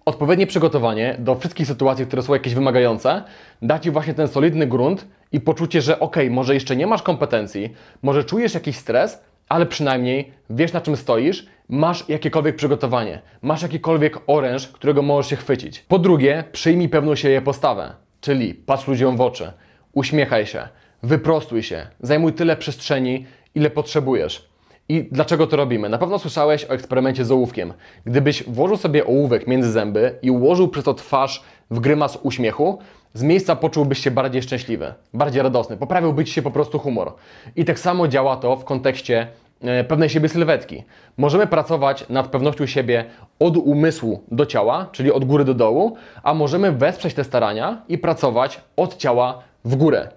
Odpowiednie 0.04 0.46
przygotowanie 0.46 1.16
do 1.18 1.34
wszystkich 1.34 1.66
sytuacji, 1.66 2.06
które 2.06 2.22
są 2.22 2.32
jakieś 2.32 2.54
wymagające, 2.54 3.22
da 3.62 3.78
Ci 3.78 3.90
właśnie 3.90 4.14
ten 4.14 4.28
solidny 4.28 4.66
grunt 4.66 5.06
i 5.32 5.40
poczucie, 5.40 5.82
że 5.82 6.00
ok, 6.00 6.16
może 6.30 6.54
jeszcze 6.54 6.76
nie 6.76 6.86
masz 6.86 7.02
kompetencji, 7.02 7.72
może 8.02 8.24
czujesz 8.24 8.54
jakiś 8.54 8.76
stres, 8.76 9.24
ale 9.48 9.66
przynajmniej 9.66 10.32
wiesz 10.50 10.72
na 10.72 10.80
czym 10.80 10.96
stoisz, 10.96 11.46
masz 11.68 12.08
jakiekolwiek 12.08 12.56
przygotowanie, 12.56 13.22
masz 13.42 13.62
jakikolwiek 13.62 14.18
oręż, 14.26 14.68
którego 14.68 15.02
możesz 15.02 15.30
się 15.30 15.36
chwycić. 15.36 15.84
Po 15.88 15.98
drugie, 15.98 16.44
przyjmij 16.52 16.88
pewną 16.88 17.14
siebie 17.14 17.42
postawę, 17.42 17.94
czyli 18.20 18.54
patrz 18.54 18.88
ludziom 18.88 19.16
w 19.16 19.20
oczy, 19.20 19.52
uśmiechaj 19.92 20.46
się, 20.46 20.68
wyprostuj 21.02 21.62
się, 21.62 21.86
zajmuj 22.00 22.32
tyle 22.32 22.56
przestrzeni, 22.56 23.26
ile 23.54 23.70
potrzebujesz. 23.70 24.53
I 24.88 25.08
dlaczego 25.12 25.46
to 25.46 25.56
robimy? 25.56 25.88
Na 25.88 25.98
pewno 25.98 26.18
słyszałeś 26.18 26.64
o 26.64 26.68
eksperymencie 26.68 27.24
z 27.24 27.30
ołówkiem. 27.30 27.72
Gdybyś 28.04 28.44
włożył 28.44 28.76
sobie 28.76 29.06
ołówek 29.06 29.46
między 29.46 29.72
zęby 29.72 30.18
i 30.22 30.30
ułożył 30.30 30.68
przez 30.68 30.84
to 30.84 30.94
twarz 30.94 31.44
w 31.70 31.80
grymas 31.80 32.18
uśmiechu, 32.22 32.78
z 33.14 33.22
miejsca 33.22 33.56
poczułbyś 33.56 33.98
się 33.98 34.10
bardziej 34.10 34.42
szczęśliwy, 34.42 34.94
bardziej 35.14 35.42
radosny, 35.42 35.76
poprawiłby 35.76 36.24
ci 36.24 36.32
się 36.32 36.42
po 36.42 36.50
prostu 36.50 36.78
humor. 36.78 37.12
I 37.56 37.64
tak 37.64 37.78
samo 37.78 38.08
działa 38.08 38.36
to 38.36 38.56
w 38.56 38.64
kontekście 38.64 39.26
e, 39.62 39.84
pewnej 39.84 40.08
siebie 40.08 40.28
sylwetki. 40.28 40.84
Możemy 41.16 41.46
pracować 41.46 42.08
nad 42.08 42.28
pewnością 42.28 42.66
siebie 42.66 43.04
od 43.38 43.56
umysłu 43.56 44.24
do 44.30 44.46
ciała, 44.46 44.88
czyli 44.92 45.12
od 45.12 45.24
góry 45.24 45.44
do 45.44 45.54
dołu, 45.54 45.96
a 46.22 46.34
możemy 46.34 46.72
wesprzeć 46.72 47.14
te 47.14 47.24
starania 47.24 47.82
i 47.88 47.98
pracować 47.98 48.60
od 48.76 48.96
ciała 48.96 49.42
w 49.64 49.76
górę. 49.76 50.08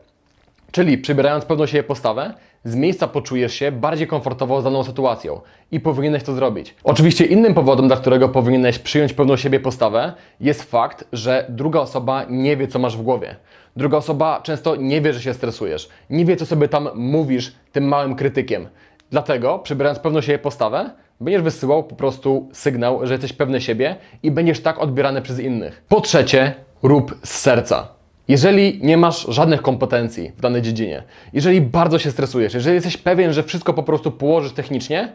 Czyli 0.78 0.98
przybierając 0.98 1.46
pewną 1.46 1.66
siebie 1.66 1.84
postawę, 1.84 2.34
z 2.64 2.76
miejsca 2.76 3.08
poczujesz 3.08 3.54
się 3.54 3.72
bardziej 3.72 4.08
komfortowo 4.08 4.62
z 4.62 4.64
daną 4.64 4.84
sytuacją 4.84 5.42
i 5.72 5.80
powinieneś 5.80 6.24
to 6.24 6.34
zrobić. 6.34 6.76
Oczywiście 6.84 7.26
innym 7.26 7.54
powodem, 7.54 7.88
dla 7.88 7.98
którego 7.98 8.30
powinieneś 8.30 8.80
przyjąć 8.80 9.14
pewną 9.14 9.38
siebie 9.38 9.60
postawę, 9.60 10.14
jest 10.40 10.64
fakt, 10.64 11.08
że 11.14 11.46
druga 11.50 11.80
osoba 11.80 12.26
nie 12.30 12.58
wie, 12.58 12.68
co 12.68 12.80
masz 12.80 12.98
w 12.98 13.02
głowie. 13.02 13.36
Druga 13.76 13.98
osoba 13.98 14.42
często 14.44 14.76
nie 14.76 15.02
wie, 15.02 15.14
że 15.14 15.22
się 15.22 15.34
stresujesz, 15.34 15.90
nie 16.10 16.26
wie, 16.26 16.36
co 16.36 16.46
sobie 16.46 16.68
tam 16.68 16.90
mówisz 16.96 17.56
tym 17.72 17.88
małym 17.88 18.16
krytykiem. 18.16 18.68
Dlatego, 19.12 19.60
przybierając 19.60 20.00
pewną 20.00 20.22
siebie 20.22 20.40
postawę, 20.40 20.90
Będziesz 21.22 21.42
wysyłał 21.42 21.84
po 21.84 21.96
prostu 21.96 22.50
sygnał, 22.54 23.08
że 23.08 23.14
jesteś 23.14 23.34
pewny 23.34 23.62
siebie 23.62 23.96
i 24.24 24.32
będziesz 24.32 24.60
tak 24.60 24.80
odbierany 24.80 25.22
przez 25.22 25.40
innych. 25.40 25.84
Po 25.90 26.02
trzecie, 26.02 26.54
rób 26.84 27.16
z 27.24 27.30
serca. 27.30 27.97
Jeżeli 28.28 28.80
nie 28.84 28.98
masz 28.98 29.26
żadnych 29.30 29.62
kompetencji 29.62 30.32
w 30.38 30.42
danej 30.42 30.62
dziedzinie, 30.62 31.04
jeżeli 31.34 31.62
bardzo 31.62 32.00
się 32.00 32.12
stresujesz, 32.12 32.54
jeżeli 32.54 32.76
jesteś 32.76 32.98
pewien, 32.98 33.34
że 33.34 33.44
wszystko 33.44 33.74
po 33.74 33.84
prostu 33.84 34.12
położysz 34.12 34.54
technicznie, 34.54 35.14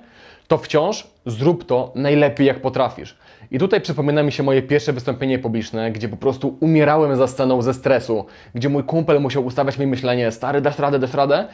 to 0.49 0.59
wciąż 0.59 1.07
zrób 1.27 1.67
to 1.67 1.93
najlepiej 1.95 2.47
jak 2.47 2.61
potrafisz. 2.61 3.19
I 3.51 3.59
tutaj 3.59 3.81
przypomina 3.81 4.23
mi 4.23 4.33
się 4.33 4.43
moje 4.43 4.63
pierwsze 4.63 4.93
wystąpienie 4.93 5.39
publiczne, 5.39 5.93
gdzie 5.93 6.09
po 6.09 6.17
prostu 6.17 6.57
umierałem 6.61 7.17
za 7.17 7.27
sceną 7.27 7.63
ze 7.63 7.75
stresu, 7.75 8.27
gdzie 8.55 8.69
mój 8.69 8.85
kumpel 8.85 9.21
musiał 9.21 9.45
ustawiać 9.45 9.79
mi 9.79 9.87
myślenie, 9.87 10.33
stary, 10.33 10.61
dasz 10.61 10.79
radę, 10.79 10.99
dasz 10.99 11.15
radę. 11.15 11.49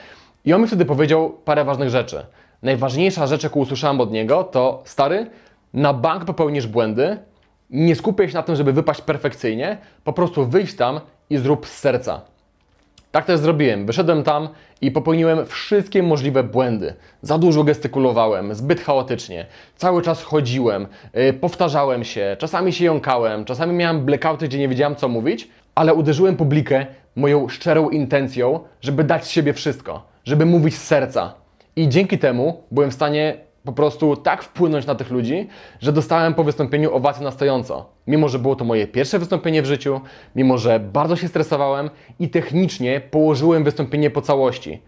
I 0.45 0.53
on 0.53 0.61
mi 0.61 0.67
wtedy 0.67 0.85
powiedział 0.85 1.31
parę 1.45 1.65
ważnych 1.65 1.91
rzeczy. 1.91 2.27
Najważniejsza 2.63 3.27
rzecz, 3.27 3.43
jaką 3.43 3.61
usłyszałem 3.61 4.01
od 4.01 4.13
niego, 4.13 4.45
to 4.45 4.83
stary, 4.85 5.31
na 5.75 5.93
bank 5.93 6.25
popełnisz 6.25 6.67
błędy, 6.67 7.19
nie 7.71 7.97
skupiaj 7.97 8.29
się 8.29 8.35
na 8.35 8.43
tym, 8.43 8.57
żeby 8.57 8.73
wypaść 8.73 9.01
perfekcyjnie, 9.01 9.79
po 10.05 10.13
prostu 10.13 10.47
wyjść 10.47 10.75
tam 10.75 11.01
i 11.31 11.37
zrób 11.39 11.67
z 11.67 11.79
serca. 11.79 12.21
Tak 13.11 13.25
też 13.25 13.41
zrobiłem. 13.41 13.87
Wyszedłem 13.87 14.23
tam 14.23 14.49
i 14.81 14.91
popełniłem 14.91 15.47
wszystkie 15.47 16.03
możliwe 16.03 16.43
błędy. 16.43 16.95
Za 17.23 17.39
dużo 17.39 17.65
gestykulowałem, 17.65 18.55
zbyt 18.55 18.81
chaotycznie. 18.81 19.47
Cały 19.77 20.03
czas 20.03 20.23
chodziłem, 20.23 20.87
yy, 21.15 21.33
powtarzałem 21.33 22.05
się, 22.05 22.37
czasami 22.39 22.73
się 22.73 22.85
jąkałem, 22.85 23.45
czasami 23.45 23.73
miałem 23.73 24.05
blackouty, 24.05 24.49
gdzie 24.49 24.59
nie 24.59 24.69
wiedziałem 24.69 24.97
co 24.97 25.09
mówić, 25.09 25.49
ale 25.75 25.95
uderzyłem 25.95 26.37
publikę 26.37 26.87
moją 27.17 27.49
szczerą 27.49 27.89
intencją, 27.89 28.61
żeby 28.81 29.05
dać 29.05 29.25
z 29.25 29.29
siebie 29.29 29.53
wszystko, 29.53 30.03
żeby 30.25 30.47
mówić 30.47 30.77
z 30.77 30.83
serca. 30.83 31.35
I 31.77 31.89
dzięki 31.89 32.19
temu 32.19 32.63
byłem 32.71 32.91
w 32.91 32.95
stanie 32.95 33.37
po 33.69 33.73
prostu 33.73 34.17
tak 34.17 34.43
wpłynąć 34.43 34.87
na 34.87 34.95
tych 34.95 35.11
ludzi, 35.11 35.49
że 35.81 35.93
dostałem 35.93 36.35
po 36.35 36.45
wystąpieniu 36.45 36.95
owację 36.95 37.25
na 37.25 37.31
stojąco. 37.31 37.91
Mimo, 38.07 38.29
że 38.29 38.39
było 38.39 38.57
to 38.57 38.65
moje 38.65 38.87
pierwsze 38.87 39.19
wystąpienie 39.19 39.63
w 39.63 39.67
życiu, 39.67 40.01
mimo, 40.37 40.59
że 40.59 40.81
bardzo 40.81 41.17
się 41.17 41.29
stresowałem 41.29 41.91
i 42.19 42.29
technicznie 42.29 43.01
położyłem 43.01 43.65
wystąpienie 43.65 44.11
po 44.11 44.23
całości. 44.23 44.83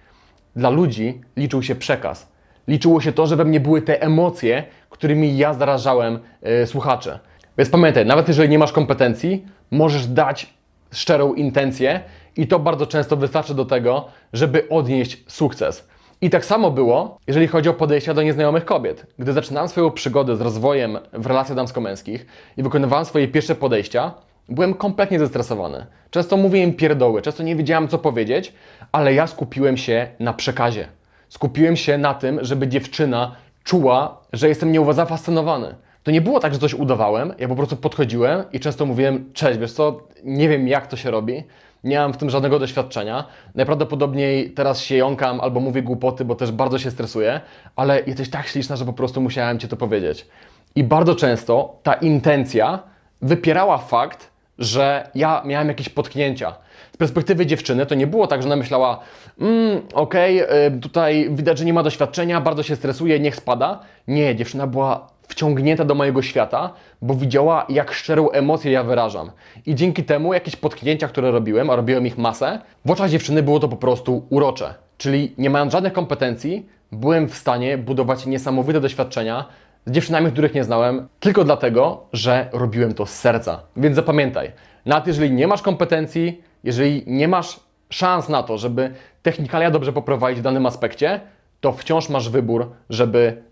Dla 0.56 0.70
ludzi 0.70 1.20
liczył 1.36 1.62
się 1.62 1.74
przekaz. 1.74 2.32
Liczyło 2.68 3.00
się 3.00 3.12
to, 3.12 3.26
że 3.26 3.36
we 3.36 3.44
mnie 3.44 3.60
były 3.60 3.82
te 3.82 4.02
emocje, 4.02 4.64
którymi 4.90 5.36
ja 5.36 5.54
zarażałem 5.54 6.18
yy, 6.42 6.66
słuchaczy. 6.66 7.18
Więc 7.58 7.70
pamiętaj, 7.70 8.06
nawet 8.06 8.28
jeżeli 8.28 8.48
nie 8.48 8.58
masz 8.58 8.72
kompetencji, 8.72 9.46
możesz 9.70 10.06
dać 10.06 10.54
szczerą 10.92 11.34
intencję 11.34 12.00
i 12.36 12.46
to 12.46 12.58
bardzo 12.58 12.86
często 12.86 13.16
wystarczy 13.16 13.54
do 13.54 13.64
tego, 13.64 14.08
żeby 14.32 14.68
odnieść 14.68 15.24
sukces. 15.26 15.88
I 16.22 16.30
tak 16.30 16.44
samo 16.44 16.70
było, 16.70 17.18
jeżeli 17.26 17.46
chodzi 17.46 17.68
o 17.68 17.74
podejścia 17.74 18.14
do 18.14 18.22
nieznajomych 18.22 18.64
kobiet. 18.64 19.06
Gdy 19.18 19.32
zaczynałem 19.32 19.68
swoją 19.68 19.90
przygodę 19.90 20.36
z 20.36 20.40
rozwojem 20.40 20.98
w 21.12 21.26
relacjach 21.26 21.56
damsko-męskich 21.56 22.26
i 22.56 22.62
wykonywałem 22.62 23.04
swoje 23.04 23.28
pierwsze 23.28 23.54
podejścia, 23.54 24.14
byłem 24.48 24.74
kompletnie 24.74 25.18
zestresowany. 25.18 25.86
Często 26.10 26.36
mówiłem 26.36 26.74
pierdoły, 26.74 27.22
często 27.22 27.42
nie 27.42 27.56
wiedziałem 27.56 27.88
co 27.88 27.98
powiedzieć, 27.98 28.52
ale 28.92 29.14
ja 29.14 29.26
skupiłem 29.26 29.76
się 29.76 30.08
na 30.18 30.32
przekazie. 30.32 30.88
Skupiłem 31.28 31.76
się 31.76 31.98
na 31.98 32.14
tym, 32.14 32.38
żeby 32.42 32.68
dziewczyna 32.68 33.36
czuła, 33.64 34.20
że 34.32 34.48
jestem 34.48 34.72
nią 34.72 34.92
zafascynowany. 34.92 35.74
To 36.02 36.10
nie 36.10 36.20
było 36.20 36.40
tak, 36.40 36.52
że 36.52 36.60
coś 36.60 36.74
udawałem, 36.74 37.34
ja 37.38 37.48
po 37.48 37.56
prostu 37.56 37.76
podchodziłem 37.76 38.44
i 38.52 38.60
często 38.60 38.86
mówiłem, 38.86 39.32
cześć, 39.32 39.58
wiesz 39.58 39.72
co, 39.72 40.00
nie 40.24 40.48
wiem 40.48 40.68
jak 40.68 40.86
to 40.86 40.96
się 40.96 41.10
robi, 41.10 41.44
nie 41.84 41.98
mam 41.98 42.12
w 42.12 42.16
tym 42.16 42.30
żadnego 42.30 42.58
doświadczenia. 42.58 43.24
Najprawdopodobniej 43.54 44.50
teraz 44.50 44.80
się 44.80 44.96
jąkam 44.96 45.40
albo 45.40 45.60
mówię 45.60 45.82
głupoty, 45.82 46.24
bo 46.24 46.34
też 46.34 46.52
bardzo 46.52 46.78
się 46.78 46.90
stresuję, 46.90 47.40
ale 47.76 48.02
jesteś 48.06 48.30
tak 48.30 48.46
śliczna, 48.46 48.76
że 48.76 48.84
po 48.84 48.92
prostu 48.92 49.20
musiałem 49.20 49.58
Ci 49.58 49.68
to 49.68 49.76
powiedzieć. 49.76 50.26
I 50.74 50.84
bardzo 50.84 51.14
często 51.14 51.76
ta 51.82 51.94
intencja 51.94 52.78
wypierała 53.22 53.78
fakt, 53.78 54.30
że 54.58 55.10
ja 55.14 55.42
miałem 55.44 55.68
jakieś 55.68 55.88
potknięcia. 55.88 56.54
Z 56.94 56.96
perspektywy 56.96 57.46
dziewczyny 57.46 57.86
to 57.86 57.94
nie 57.94 58.06
było 58.06 58.26
tak, 58.26 58.42
że 58.42 58.48
ona 58.48 58.56
myślała, 58.56 59.00
mm, 59.40 59.82
okej, 59.94 60.44
okay, 60.44 60.80
tutaj 60.80 61.28
widać, 61.30 61.58
że 61.58 61.64
nie 61.64 61.72
ma 61.72 61.82
doświadczenia, 61.82 62.40
bardzo 62.40 62.62
się 62.62 62.76
stresuje, 62.76 63.20
niech 63.20 63.36
spada. 63.36 63.80
Nie, 64.08 64.36
dziewczyna 64.36 64.66
była 64.66 65.08
wciągnięta 65.30 65.84
do 65.84 65.94
mojego 65.94 66.22
świata, 66.22 66.72
bo 67.02 67.14
widziała, 67.14 67.66
jak 67.68 67.92
szczerą 67.92 68.30
emocję 68.30 68.72
ja 68.72 68.84
wyrażam. 68.84 69.30
I 69.66 69.74
dzięki 69.74 70.04
temu 70.04 70.34
jakieś 70.34 70.56
potknięcia, 70.56 71.08
które 71.08 71.30
robiłem, 71.30 71.70
a 71.70 71.76
robiłem 71.76 72.06
ich 72.06 72.18
masę, 72.18 72.58
w 72.84 72.90
oczach 72.90 73.10
dziewczyny 73.10 73.42
było 73.42 73.60
to 73.60 73.68
po 73.68 73.76
prostu 73.76 74.26
urocze. 74.30 74.74
Czyli 74.98 75.34
nie 75.38 75.50
mając 75.50 75.72
żadnych 75.72 75.92
kompetencji, 75.92 76.66
byłem 76.92 77.28
w 77.28 77.34
stanie 77.34 77.78
budować 77.78 78.26
niesamowite 78.26 78.80
doświadczenia 78.80 79.44
z 79.86 79.92
dziewczynami, 79.92 80.32
których 80.32 80.54
nie 80.54 80.64
znałem, 80.64 81.08
tylko 81.20 81.44
dlatego, 81.44 82.06
że 82.12 82.48
robiłem 82.52 82.94
to 82.94 83.06
z 83.06 83.10
serca. 83.10 83.62
Więc 83.76 83.96
zapamiętaj, 83.96 84.52
nawet 84.86 85.06
jeżeli 85.06 85.30
nie 85.30 85.46
masz 85.46 85.62
kompetencji, 85.62 86.42
jeżeli 86.64 87.04
nie 87.06 87.28
masz 87.28 87.60
szans 87.90 88.28
na 88.28 88.42
to, 88.42 88.58
żeby 88.58 88.94
technikalia 89.22 89.70
dobrze 89.70 89.92
poprowadzić 89.92 90.40
w 90.40 90.42
danym 90.42 90.66
aspekcie, 90.66 91.20
to 91.60 91.72
wciąż 91.72 92.08
masz 92.08 92.28
wybór, 92.28 92.70
żeby 92.90 93.42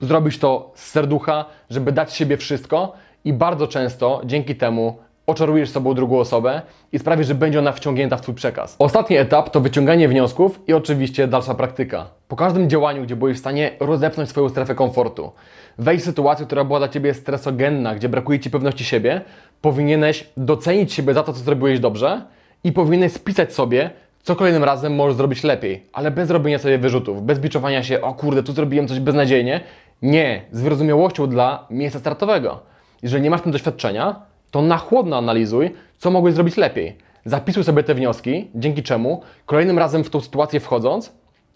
zrobić 0.00 0.38
to 0.38 0.72
z 0.74 0.90
serducha, 0.90 1.44
żeby 1.70 1.92
dać 1.92 2.14
siebie 2.14 2.36
wszystko 2.36 2.92
i 3.24 3.32
bardzo 3.32 3.66
często 3.66 4.20
dzięki 4.24 4.56
temu 4.56 4.98
oczarujesz 5.28 5.70
sobą 5.70 5.94
drugą 5.94 6.18
osobę 6.18 6.62
i 6.92 6.98
sprawisz, 6.98 7.26
że 7.26 7.34
będzie 7.34 7.58
ona 7.58 7.72
wciągnięta 7.72 8.16
w 8.16 8.20
Twój 8.20 8.34
przekaz. 8.34 8.76
Ostatni 8.78 9.16
etap 9.16 9.50
to 9.50 9.60
wyciąganie 9.60 10.08
wniosków 10.08 10.60
i 10.66 10.72
oczywiście 10.72 11.28
dalsza 11.28 11.54
praktyka. 11.54 12.06
Po 12.28 12.36
każdym 12.36 12.70
działaniu, 12.70 13.02
gdzie 13.02 13.16
byłeś 13.16 13.36
w 13.36 13.40
stanie 13.40 13.70
rozepnąć 13.80 14.28
swoją 14.28 14.48
strefę 14.48 14.74
komfortu, 14.74 15.32
wejść 15.78 16.02
w 16.02 16.06
sytuację, 16.06 16.46
która 16.46 16.64
była 16.64 16.78
dla 16.78 16.88
Ciebie 16.88 17.14
stresogenna, 17.14 17.94
gdzie 17.94 18.08
brakuje 18.08 18.40
Ci 18.40 18.50
pewności 18.50 18.84
siebie, 18.84 19.20
powinieneś 19.60 20.26
docenić 20.36 20.92
siebie 20.92 21.14
za 21.14 21.22
to, 21.22 21.32
co 21.32 21.38
zrobiłeś 21.38 21.80
dobrze 21.80 22.22
i 22.64 22.72
powinieneś 22.72 23.12
spisać 23.12 23.54
sobie, 23.54 23.90
co 24.22 24.36
kolejnym 24.36 24.64
razem 24.64 24.94
możesz 24.94 25.16
zrobić 25.16 25.44
lepiej, 25.44 25.84
ale 25.92 26.10
bez 26.10 26.30
robienia 26.30 26.58
sobie 26.58 26.78
wyrzutów, 26.78 27.22
bez 27.22 27.38
biczowania 27.38 27.82
się, 27.82 28.00
o 28.00 28.14
kurde, 28.14 28.42
tu 28.42 28.52
zrobiłem 28.52 28.88
coś 28.88 29.00
beznadziejnie, 29.00 29.60
nie, 30.02 30.44
z 30.52 30.60
wyrozumiałością 30.60 31.26
dla 31.26 31.66
miejsca 31.70 31.98
startowego. 31.98 32.60
Jeżeli 33.02 33.22
nie 33.22 33.30
masz 33.30 33.42
tym 33.42 33.52
doświadczenia, 33.52 34.22
to 34.50 34.62
na 34.62 34.76
chłodno 34.76 35.18
analizuj, 35.18 35.70
co 35.98 36.10
mogłeś 36.10 36.34
zrobić 36.34 36.56
lepiej. 36.56 36.96
Zapisuj 37.24 37.64
sobie 37.64 37.82
te 37.82 37.94
wnioski, 37.94 38.50
dzięki 38.54 38.82
czemu 38.82 39.22
kolejnym 39.46 39.78
razem 39.78 40.04
w 40.04 40.10
tą 40.10 40.20
sytuację 40.20 40.60
wchodząc, 40.60 41.12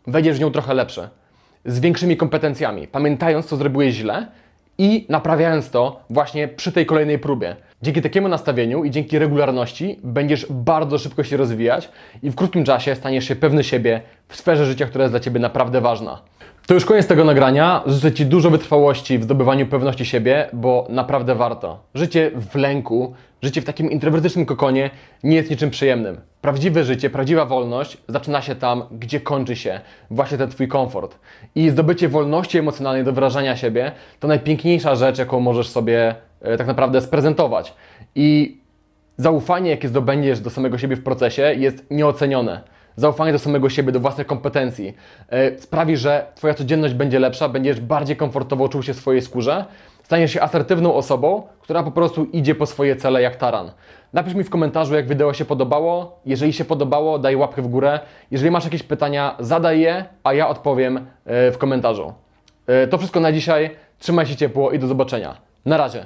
wejdziesz 0.07 0.37
w 0.37 0.41
nią 0.41 0.51
trochę 0.51 0.75
lepsze, 0.75 1.09
z 1.65 1.81
większymi 1.81 2.17
kompetencjami, 2.17 2.89
pamiętając, 2.89 3.47
co 3.47 3.57
zrobiłeś 3.57 3.95
źle 3.95 4.27
i 4.79 5.07
naprawiając 5.09 5.71
to 5.71 6.01
właśnie 6.11 6.49
przy 6.49 6.73
tej 6.73 6.87
kolejnej 6.87 7.19
próbie. 7.19 7.57
Dzięki 7.83 8.03
takiemu 8.03 8.29
nastawieniu 8.29 8.85
i 8.85 8.91
dzięki 8.91 9.19
regularności 9.19 10.01
będziesz 10.05 10.47
bardzo 10.51 10.99
szybko 10.99 11.25
się 11.25 11.37
rozwijać 11.37 11.89
i 12.23 12.31
w 12.31 12.35
krótkim 12.35 12.65
czasie 12.65 12.95
staniesz 12.95 13.29
się 13.29 13.37
pewny 13.37 13.65
siebie 13.65 14.01
w 14.29 14.37
sferze 14.37 14.67
życia, 14.67 14.87
która 14.87 15.05
jest 15.05 15.13
dla 15.13 15.21
Ciebie 15.21 15.41
naprawdę 15.41 15.81
ważna. 15.81 16.23
To 16.67 16.75
już 16.75 16.85
koniec 16.85 17.07
tego 17.07 17.25
nagrania. 17.25 17.83
Życzę 17.87 18.13
Ci 18.13 18.27
dużo 18.27 18.51
wytrwałości 18.51 19.19
w 19.19 19.23
zdobywaniu 19.23 19.67
pewności 19.67 20.05
siebie, 20.05 20.49
bo 20.53 20.87
naprawdę 20.89 21.35
warto. 21.35 21.79
Życie 21.95 22.31
w 22.35 22.55
lęku, 22.55 23.15
życie 23.43 23.61
w 23.61 23.65
takim 23.65 23.91
introwertycznym 23.91 24.47
kokonie 24.47 24.91
nie 25.23 25.37
jest 25.37 25.51
niczym 25.51 25.71
przyjemnym. 25.71 26.21
Prawdziwe 26.41 26.85
życie, 26.85 27.11
prawdziwa 27.11 27.45
wolność 27.47 27.97
zaczyna 28.09 28.43
się 28.43 28.55
tam, 28.55 28.83
gdzie 28.91 29.21
kończy 29.21 29.57
się 29.57 29.81
właśnie 30.11 30.39
ten 30.39 30.51
Twój 30.51 30.69
komfort. 30.69 31.19
I 31.55 31.71
zdobycie 31.71 32.09
wolności 32.09 32.59
emocjonalnej 32.59 33.05
do 33.05 33.13
wyrażania 33.13 33.57
siebie 33.57 33.93
to 34.21 34.29
najpiękniejsza 34.29 34.95
rzecz, 34.95 35.19
jaką 35.19 35.41
możesz 35.41 35.69
sobie 35.69 36.15
tak 36.59 36.67
naprawdę 36.67 37.01
sprezentować. 37.01 37.75
I 38.15 38.61
zaufanie, 39.17 39.71
jakie 39.71 39.89
zdobędziesz 39.89 40.41
do 40.41 40.51
samego 40.51 40.79
siebie 40.79 40.97
w 40.97 41.03
procesie, 41.03 41.43
jest 41.43 41.91
nieocenione 41.91 42.73
zaufanie 42.97 43.33
do 43.33 43.39
samego 43.39 43.71
siebie, 43.71 43.93
do 43.93 44.01
własnych 44.01 44.27
kompetencji 44.27 44.97
e, 45.29 45.59
sprawi, 45.59 45.97
że 45.97 46.27
Twoja 46.35 46.55
codzienność 46.55 46.95
będzie 46.95 47.19
lepsza, 47.19 47.49
będziesz 47.49 47.81
bardziej 47.81 48.17
komfortowo 48.17 48.69
czuł 48.69 48.83
się 48.83 48.95
w 48.95 48.97
swojej 48.97 49.23
skórze, 49.23 49.65
staniesz 50.03 50.33
się 50.33 50.43
asertywną 50.43 50.95
osobą, 50.95 51.43
która 51.61 51.83
po 51.83 51.91
prostu 51.91 52.25
idzie 52.25 52.55
po 52.55 52.67
swoje 52.67 52.97
cele 52.97 53.23
jak 53.23 53.37
taran. 53.37 53.71
Napisz 54.13 54.35
mi 54.35 54.45
w 54.45 54.51
komentarzu, 54.51 54.95
jak 54.95 55.09
wideo 55.09 55.35
się 55.35 55.45
podobało. 55.45 56.21
Jeżeli 56.27 56.53
się 56.53 56.65
podobało, 56.65 57.19
daj 57.19 57.37
łapkę 57.37 57.63
w 57.63 57.67
górę. 57.67 58.01
Jeżeli 58.31 58.51
masz 58.51 58.65
jakieś 58.65 58.83
pytania, 58.83 59.37
zadaj 59.39 59.81
je, 59.81 60.05
a 60.25 60.35
ja 60.35 60.49
odpowiem 60.49 60.97
e, 60.97 61.53
w 61.53 61.59
komentarzu. 61.59 62.13
E, 62.67 62.87
to 62.87 62.99
wszystko 62.99 63.21
na 63.21 63.33
dzisiaj. 63.33 63.71
Trzymaj 63.99 64.27
się 64.27 64.37
ciepło 64.37 64.71
i 64.71 64.79
do 64.79 64.87
zobaczenia. 64.87 65.37
Na 65.65 65.77
razie. 65.77 66.01